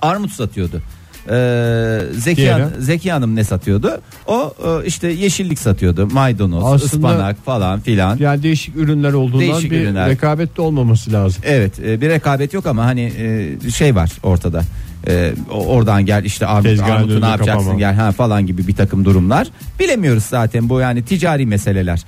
armut 0.03 0.33
satıyordu 0.33 0.83
E, 1.31 2.01
Zeki, 2.13 2.37
Diğeri? 2.37 2.63
Han- 2.63 2.73
Zeki 2.79 3.13
Hanım 3.13 3.37
ne 3.37 3.45
satıyordu 3.45 4.01
o 4.27 4.55
e, 4.83 4.87
işte 4.87 5.09
yeşillik 5.09 5.59
satıyordu 5.59 6.07
maydanoz 6.13 6.65
Aslında- 6.65 6.85
ıspanak 6.85 7.45
falan 7.45 7.81
filan 7.81 8.17
Yani 8.19 8.43
değişik 8.43 8.77
ürünler 8.77 9.13
olduğundan 9.13 9.41
Değişik 9.41 9.71
bir 9.71 9.81
ürünler. 9.81 10.09
rekabet 10.09 10.57
de 10.57 10.63
olmaması 10.63 11.13
lazım. 11.13 11.43
Evet 11.47 11.81
e, 11.81 12.01
bir 12.01 12.09
rekabet 12.09 12.53
yok 12.55 12.67
ama 12.67 12.85
hani 12.85 13.13
e, 13.19 13.71
şey 13.71 13.95
var 13.95 14.11
ortada. 14.23 14.63
E, 15.07 15.33
o- 15.51 15.67
oradan 15.67 16.07
gel 16.07 16.25
işte 16.25 16.47
armut, 16.47 16.65
Tezgahın 16.65 16.91
armutu 16.91 17.21
ne 17.21 17.27
yapacaksın 17.27 17.61
kapama. 17.63 17.79
gel 17.79 17.95
ha 17.95 18.13
falan 18.13 18.47
gibi 18.47 18.67
bir 18.67 18.75
takım 18.75 19.05
durumlar. 19.05 19.49
Bilemiyoruz 19.81 20.25
zaten 20.25 20.69
bu 20.69 20.81
yani 20.81 21.03
ticari 21.05 21.47
meseleler. 21.47 22.03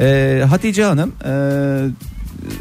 E, 0.00 0.42
Hatice 0.50 0.84
Hanım 0.84 1.12
e, 1.26 1.30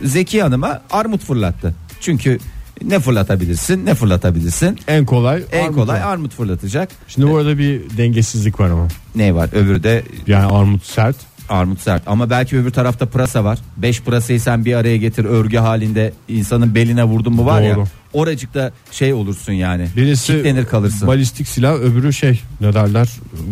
Zeki 0.04 0.42
Hanım'a 0.42 0.82
armut 0.92 1.22
fırlattı. 1.24 1.74
Çünkü 2.02 2.40
ne 2.82 3.00
fırlatabilirsin 3.00 3.86
ne 3.86 3.96
fırlatabilirsin. 3.96 4.80
En 4.88 5.06
kolay 5.06 5.44
En 5.52 5.64
armut 5.64 5.76
kolay 5.76 6.00
var. 6.02 6.06
armut 6.08 6.34
fırlatacak. 6.34 6.90
Şimdi 7.08 7.30
bu 7.32 7.38
arada 7.38 7.58
bir 7.58 7.82
dengesizlik 7.98 8.60
var 8.60 8.70
ama. 8.70 8.88
Ne 9.16 9.36
var 9.36 9.50
öbürü 9.54 9.84
de 9.84 10.04
Yani 10.28 10.46
armut 10.46 10.86
sert. 10.86 11.16
armut 11.50 11.80
sert 11.82 12.04
ama 12.06 12.30
belki 12.30 12.58
öbür 12.60 12.72
tarafta 12.72 13.06
pırasa 13.06 13.44
var. 13.44 13.60
Beş 13.78 14.02
pırasayı 14.02 14.40
sen 14.42 14.66
bir 14.66 14.74
araya 14.74 14.98
getir 14.98 15.26
örgü 15.26 15.58
halinde 15.58 16.14
insanın 16.28 16.76
beline 16.76 17.04
vurdun 17.04 17.34
mu 17.36 17.46
var 17.46 17.62
ya 17.62 17.76
Doğru. 17.76 17.86
oracıkta 18.14 18.72
şey 18.92 19.14
olursun 19.14 19.54
yani. 19.54 19.88
Birisi 19.96 20.34
Kitlenir 20.34 20.66
kalırsın. 20.66 21.08
balistik 21.08 21.48
silah 21.48 21.74
öbürü 21.76 22.14
şey 22.14 22.42
ne 22.62 22.74
derler 22.74 23.10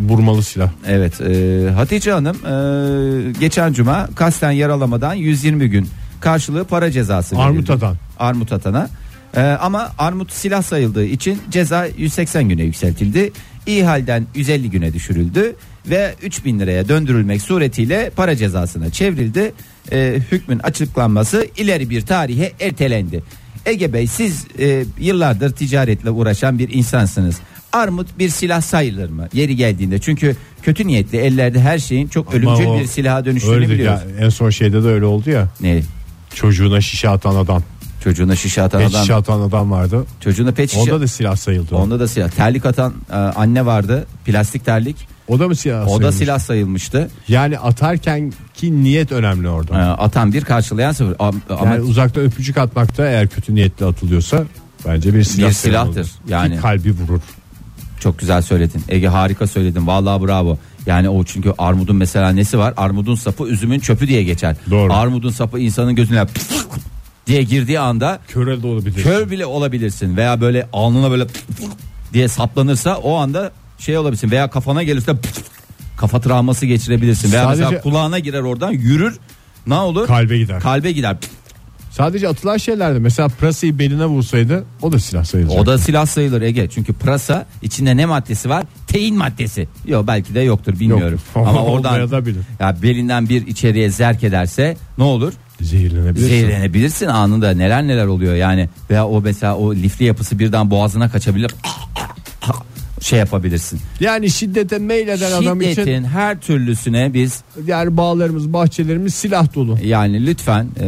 vurmalı 0.10 0.44
silah. 0.44 0.70
Evet 0.88 1.22
e, 1.22 1.70
Hatice 1.76 2.12
Hanım 2.12 2.36
e, 2.46 3.32
geçen 3.40 3.74
cuma 3.74 4.08
kasten 4.16 4.52
yaralamadan 4.52 5.14
120 5.14 5.70
gün 5.70 5.90
karşılığı 6.22 6.64
para 6.64 6.92
cezası 6.92 7.36
verildi. 7.36 7.48
Armut 7.48 7.70
atan. 7.70 7.96
Armut 8.20 8.52
atana. 8.54 8.90
E, 9.36 9.42
ama 9.42 9.92
armut 9.98 10.32
silah 10.32 10.62
sayıldığı 10.62 11.06
için 11.06 11.42
ceza 11.52 11.86
180 11.86 12.50
güne 12.50 12.64
yükseltildi. 12.64 13.32
İyi 13.68 13.84
halden 13.84 14.28
150 14.36 14.70
güne 14.70 14.94
düşürüldü 14.94 15.56
ve 15.90 16.16
3000 16.24 16.60
liraya 16.60 16.90
döndürülmek 16.90 17.42
suretiyle 17.42 18.12
para 18.16 18.36
cezasına 18.36 18.90
çevrildi. 18.90 19.54
E, 19.92 20.20
hükmün 20.32 20.60
açıklanması 20.60 21.48
ileri 21.58 21.90
bir 21.90 22.02
tarihe 22.02 22.52
ertelendi. 22.60 23.24
Ege 23.66 23.94
Bey 23.94 24.08
siz 24.08 24.46
e, 24.60 24.84
yıllardır 25.00 25.52
ticaretle 25.52 26.10
uğraşan 26.10 26.60
bir 26.60 26.70
insansınız. 26.74 27.36
Armut 27.74 28.20
bir 28.20 28.30
silah 28.30 28.62
sayılır 28.62 29.10
mı? 29.10 29.28
Yeri 29.34 29.56
geldiğinde 29.56 30.00
çünkü 30.00 30.36
kötü 30.64 30.88
niyetli 30.88 31.18
ellerde 31.18 31.60
her 31.60 31.80
şeyin 31.80 32.08
çok 32.08 32.34
ölümcül 32.34 32.66
Ama 32.66 32.76
o 32.76 32.80
bir 32.80 32.86
silaha 32.86 33.26
dönüştüğünü 33.26 33.56
Öyle 33.56 33.70
biliyoruz. 33.70 34.02
ya. 34.20 34.26
En 34.26 34.30
son 34.30 34.50
şeyde 34.50 34.84
de 34.84 34.88
öyle 34.88 35.06
oldu 35.06 35.30
ya. 35.30 35.48
Ne? 35.62 35.82
Çocuğuna 36.36 36.82
şişe 36.82 37.10
atan 37.10 37.36
adam. 37.36 37.64
Çocuğuna 38.04 38.36
şişe 38.36 38.62
atan 38.62 38.82
Pet 38.82 38.90
adam. 38.90 39.02
şişe 39.02 39.16
atan 39.16 39.42
adam 39.42 39.72
vardı. 39.72 40.06
Çocuğuna 40.20 40.52
pet 40.52 40.70
şişe. 40.70 40.82
Onda 40.82 41.02
da 41.02 41.08
silah 41.08 41.36
sayıldı. 41.36 41.76
Onda 41.76 42.00
da 42.00 42.08
silah. 42.08 42.30
Terlik 42.30 42.66
atan 42.66 42.94
e, 43.12 43.14
anne 43.16 43.66
vardı. 43.66 44.06
Plastik 44.26 44.66
terlik. 44.66 44.96
O 45.28 45.40
da 45.40 45.48
mı 45.48 45.56
silah 45.56 45.88
O 45.88 46.02
da 46.02 46.12
silah 46.12 46.40
sayılmıştı. 46.40 47.10
Yani 47.28 47.60
atarken 47.60 48.34
ki 48.54 48.84
niyet 48.84 49.12
önemli 49.12 49.50
orada. 49.50 49.80
E, 49.80 49.82
atan 49.84 50.34
bir 50.34 50.44
karşılayan 50.44 50.92
sıfır. 50.92 51.16
Ama, 51.20 51.38
ama 51.50 51.66
Yani 51.66 51.82
uzakta 51.82 52.22
öpücük 52.22 52.58
atmakta 52.58 53.06
eğer 53.06 53.28
kötü 53.28 53.56
niyetli 53.56 53.86
atılıyorsa 53.86 54.44
bence 54.88 55.14
bir 55.14 55.24
silah 55.24 55.50
Bir 55.50 55.54
sayılmalı. 55.54 55.94
silahtır. 55.94 56.12
Yani. 56.30 56.56
Ki 56.56 56.62
kalbi 56.62 56.92
vurur. 56.92 57.20
çok 58.00 58.20
güzel 58.20 58.42
söyledin. 58.42 58.84
Ege 58.90 59.08
harika 59.08 59.48
söyledin. 59.48 59.88
Vallahi 59.88 60.24
bravo. 60.28 60.58
Yani 60.86 61.10
o 61.10 61.24
çünkü 61.24 61.54
armudun 61.58 61.96
mesela 61.96 62.30
nesi 62.30 62.58
var? 62.58 62.74
Armudun 62.78 63.16
sapı 63.16 63.44
üzümün 63.48 63.80
çöpü 63.80 64.08
diye 64.08 64.24
geçer. 64.24 64.56
Doğru. 64.70 64.94
Armudun 64.94 65.30
sapı 65.32 65.60
insanın 65.60 65.96
gözüne 65.96 66.26
diye 67.28 67.44
girdiği 67.44 67.80
anda 67.80 68.20
Köre 68.28 68.64
de 68.64 68.68
olabilir. 68.68 69.04
kör 69.04 69.32
bile 69.32 69.46
olabilirsin 69.46 70.18
veya 70.18 70.42
böyle 70.42 70.68
alnına 70.74 71.12
böyle 71.12 71.28
diye 72.14 72.28
saplanırsa 72.28 72.98
o 72.98 73.16
anda 73.16 73.52
şey 73.80 73.98
olabilirsin 73.98 74.32
veya 74.32 74.50
kafana 74.50 74.84
gelirse 74.84 75.16
kafa 75.98 76.22
travması 76.22 76.66
geçirebilirsin 76.66 77.32
veya 77.32 77.44
Sadece- 77.44 77.64
mesela 77.64 77.82
kulağına 77.82 78.20
girer 78.20 78.42
oradan 78.42 78.72
yürür 78.72 79.20
ne 79.68 79.76
olur? 79.76 80.08
Kalbe 80.08 80.38
gider. 80.38 80.60
Kalbe 80.62 80.92
gider. 80.92 81.18
Sadece 81.92 82.28
atılan 82.28 82.58
şeylerde 82.58 83.00
mesela 83.00 83.28
prasayı 83.30 83.80
beline 83.80 84.06
vursaydı 84.06 84.66
o 84.82 84.92
da 84.92 85.00
silah 85.00 85.24
sayılacak. 85.24 85.60
O 85.62 85.66
da 85.66 85.78
silah 85.78 86.06
sayılır 86.06 86.42
Ege. 86.42 86.70
Çünkü 86.70 86.94
pırasa 86.94 87.46
içinde 87.62 87.98
ne 87.98 88.06
maddesi 88.06 88.50
var? 88.50 88.64
Tein 88.88 89.16
maddesi. 89.18 89.68
Yok 89.88 90.08
belki 90.08 90.36
de 90.36 90.40
yoktur 90.40 90.80
bilmiyorum. 90.80 91.20
Yok. 91.36 91.48
Ama 91.48 91.64
oradan 91.64 92.10
ya 92.60 92.82
belinden 92.84 93.30
bir 93.30 93.48
içeriye 93.48 93.90
zerk 93.90 94.24
ederse 94.24 94.78
ne 94.98 95.04
olur? 95.04 95.34
Zehirlenebilir. 95.64 96.28
Zehirlenebilirsin 96.28 97.08
anında 97.08 97.52
neler 97.52 97.88
neler 97.88 98.06
oluyor 98.06 98.36
yani. 98.36 98.70
Veya 98.90 99.08
o 99.08 99.22
mesela 99.22 99.58
o 99.58 99.76
lifli 99.76 100.06
yapısı 100.06 100.40
birden 100.40 100.72
boğazına 100.72 101.10
kaçabilir. 101.10 101.52
Şey 103.02 103.20
yapabilirsin. 103.20 103.80
Yani 104.00 104.30
şiddete 104.30 104.78
meyleden 104.78 105.32
adam 105.32 105.62
için 105.62 105.70
Şiddetin 105.72 106.04
her 106.04 106.40
türlüsüne 106.40 107.14
biz 107.14 107.42
yani 107.66 107.98
bağlarımız, 107.98 108.54
bahçelerimiz 108.54 109.14
silah 109.16 109.56
dolu. 109.56 109.78
yani 109.84 110.26
lütfen 110.26 110.68
e, 110.82 110.86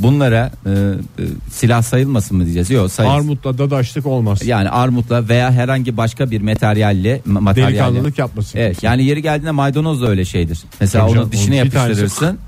bunlara 0.00 0.52
e, 0.66 0.70
e, 0.70 1.24
silah 1.50 1.82
sayılmasın 1.82 2.36
mı 2.36 2.44
diyeceğiz? 2.44 2.70
Yok 2.70 2.92
sayılsın. 2.92 3.16
Armutla 3.16 3.58
dadaşlık 3.58 4.06
olmaz. 4.06 4.46
Yani 4.46 4.70
armutla 4.70 5.28
veya 5.28 5.52
herhangi 5.52 5.96
başka 5.96 6.30
bir 6.30 6.40
materyalle 6.40 7.20
ma- 7.28 7.40
materyalle. 7.40 7.72
Delikanlılık 7.72 8.18
yapmasın. 8.18 8.58
Evet 8.58 8.82
yani 8.82 9.04
yeri 9.04 9.22
geldiğinde 9.22 9.50
maydanoz 9.50 10.02
da 10.02 10.08
öyle 10.08 10.24
şeydir. 10.24 10.58
Mesela 10.80 11.02
Tabii 11.04 11.10
onu 11.10 11.18
canım, 11.18 11.32
dişine 11.32 11.56
yapıştırırsın. 11.56 12.38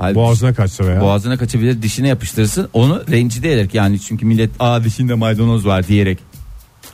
Halbuki 0.00 0.14
Boğazına 0.14 0.54
kaçsa 0.54 0.84
veya. 0.86 1.00
boğazına 1.00 1.36
kaçabilir 1.36 1.82
dişine 1.82 2.08
yapıştırırsın. 2.08 2.68
Onu 2.72 3.02
rencide 3.10 3.52
ederek 3.52 3.74
yani 3.74 4.00
çünkü 4.00 4.26
millet 4.26 4.50
aa 4.58 4.84
dişinde 4.84 5.14
maydanoz 5.14 5.66
var 5.66 5.86
diyerek 5.86 6.18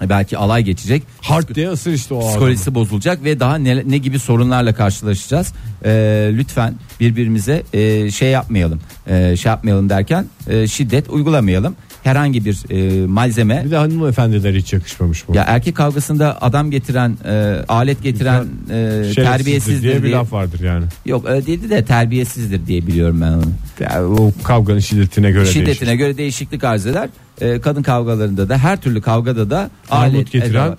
belki 0.03 0.39
alay 0.39 0.63
geçecek. 0.63 1.03
Hard 1.21 1.55
diye 1.55 1.71
ısır 1.71 1.93
işte 1.93 2.15
o 2.15 2.19
adamı. 2.19 2.31
Psikolojisi 2.31 2.75
bozulacak 2.75 3.25
ve 3.25 3.41
daha 3.41 3.59
ne, 3.59 3.83
ne 3.91 3.99
gibi 3.99 4.19
sorunlarla 4.19 4.75
karşılaşacağız. 4.75 5.53
Ee, 5.87 6.31
lütfen 6.35 6.75
birbirimize 7.01 7.63
e, 7.73 8.11
şey 8.11 8.31
yapmayalım. 8.31 8.81
Ee, 9.09 9.37
şey 9.37 9.51
yapmayalım 9.51 9.89
derken 9.89 10.27
e, 10.49 10.67
şiddet 10.67 11.11
uygulamayalım. 11.11 11.77
Herhangi 12.05 12.45
bir 12.45 12.59
e, 12.71 13.07
malzeme 13.07 13.63
Bir 13.65 13.71
de 13.71 13.77
hanımefendiler 13.77 14.55
hiç 14.55 14.73
yakışmamış 14.73 15.29
bu. 15.29 15.37
ya 15.37 15.45
erkek 15.47 15.75
kavgasında 15.77 16.43
adam 16.43 16.71
getiren, 16.71 17.17
e, 17.25 17.57
alet 17.69 18.03
getiren 18.03 18.45
e, 18.71 19.03
terbiyesizdir 19.15 19.83
diye 19.83 19.93
diye. 19.93 20.03
bir 20.03 20.11
laf 20.13 20.33
vardır 20.33 20.61
yani. 20.61 20.85
Yok 21.07 21.25
öyle 21.29 21.47
dedi 21.47 21.71
de 21.71 21.85
terbiyesizdir 21.85 22.67
diye 22.67 22.87
biliyorum 22.87 23.21
ben 23.21 23.33
onu. 23.33 23.45
Yani 23.81 24.07
o 24.07 24.33
kavganın 24.45 24.79
şiddetine 24.79 25.31
göre 25.31 25.47
Şiddetine 25.47 25.87
değişir. 25.89 25.99
göre 25.99 26.17
değişiklik 26.17 26.65
arz 26.65 26.87
eder. 26.87 27.09
E, 27.41 27.61
kadın 27.61 27.83
kavgalarında 27.83 28.49
da 28.49 28.59
her 28.59 28.81
türlü 28.81 29.01
kavgada 29.01 29.51
da 29.51 29.71
Armut 29.91 30.15
alet 30.15 30.33
getiren 30.33 30.51
edevat- 30.69 30.79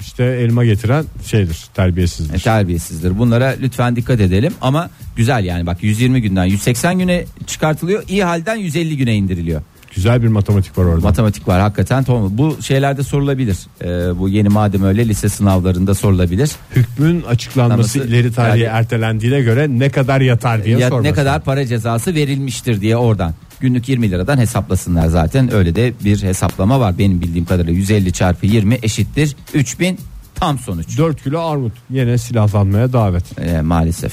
işte 0.00 0.24
elma 0.24 0.64
getiren 0.64 1.04
şeydir 1.26 1.58
terbiyesizdir. 1.74 2.34
E, 2.34 2.38
terbiyesizdir. 2.38 3.18
Bunlara 3.18 3.54
lütfen 3.60 3.96
dikkat 3.96 4.20
edelim 4.20 4.52
ama 4.60 4.90
güzel 5.16 5.44
yani 5.44 5.66
bak 5.66 5.78
120 5.82 6.22
günden 6.22 6.44
180 6.44 6.98
güne 6.98 7.24
çıkartılıyor. 7.46 8.02
iyi 8.08 8.24
halden 8.24 8.56
150 8.56 8.96
güne 8.96 9.14
indiriliyor. 9.16 9.62
Güzel 9.94 10.22
bir 10.22 10.28
matematik 10.28 10.78
var 10.78 10.84
orada. 10.84 11.00
Matematik 11.00 11.48
var 11.48 11.60
hakikaten. 11.60 12.04
Tamam. 12.04 12.28
Bu 12.38 12.56
şeylerde 12.62 13.02
sorulabilir. 13.02 13.56
E, 13.82 14.18
bu 14.18 14.28
yeni 14.28 14.48
madem 14.48 14.84
öyle 14.84 15.08
lise 15.08 15.28
sınavlarında 15.28 15.94
sorulabilir. 15.94 16.50
Hükmün 16.76 17.22
açıklanması 17.22 17.98
Anlaması- 17.98 18.08
ileri 18.14 18.32
tarihe 18.32 18.64
Yani- 18.64 18.76
ertelendiğine 18.78 19.40
göre 19.40 19.66
ne 19.68 19.88
kadar 19.90 20.20
yatar 20.20 20.64
diye 20.64 20.78
Ya, 20.78 20.88
sorması. 20.88 21.10
ne 21.10 21.14
kadar 21.14 21.40
para 21.44 21.66
cezası 21.66 22.14
verilmiştir 22.14 22.80
diye 22.80 22.96
oradan. 22.96 23.34
Günlük 23.60 23.88
20 23.88 24.10
liradan 24.10 24.38
hesaplasınlar 24.38 25.06
zaten. 25.06 25.54
Öyle 25.54 25.74
de 25.74 25.92
bir 26.04 26.22
hesaplama 26.22 26.80
var. 26.80 26.98
Benim 26.98 27.20
bildiğim 27.20 27.44
kadarıyla 27.44 27.72
150 27.72 28.12
çarpı 28.12 28.46
20 28.46 28.78
eşittir 28.82 29.36
3000 29.54 29.98
tam 30.34 30.58
sonuç. 30.58 30.98
4 30.98 31.22
kilo 31.22 31.40
armut 31.40 31.72
yine 31.90 32.18
silahlanmaya 32.18 32.92
davet. 32.92 33.38
E, 33.38 33.60
maalesef. 33.60 34.12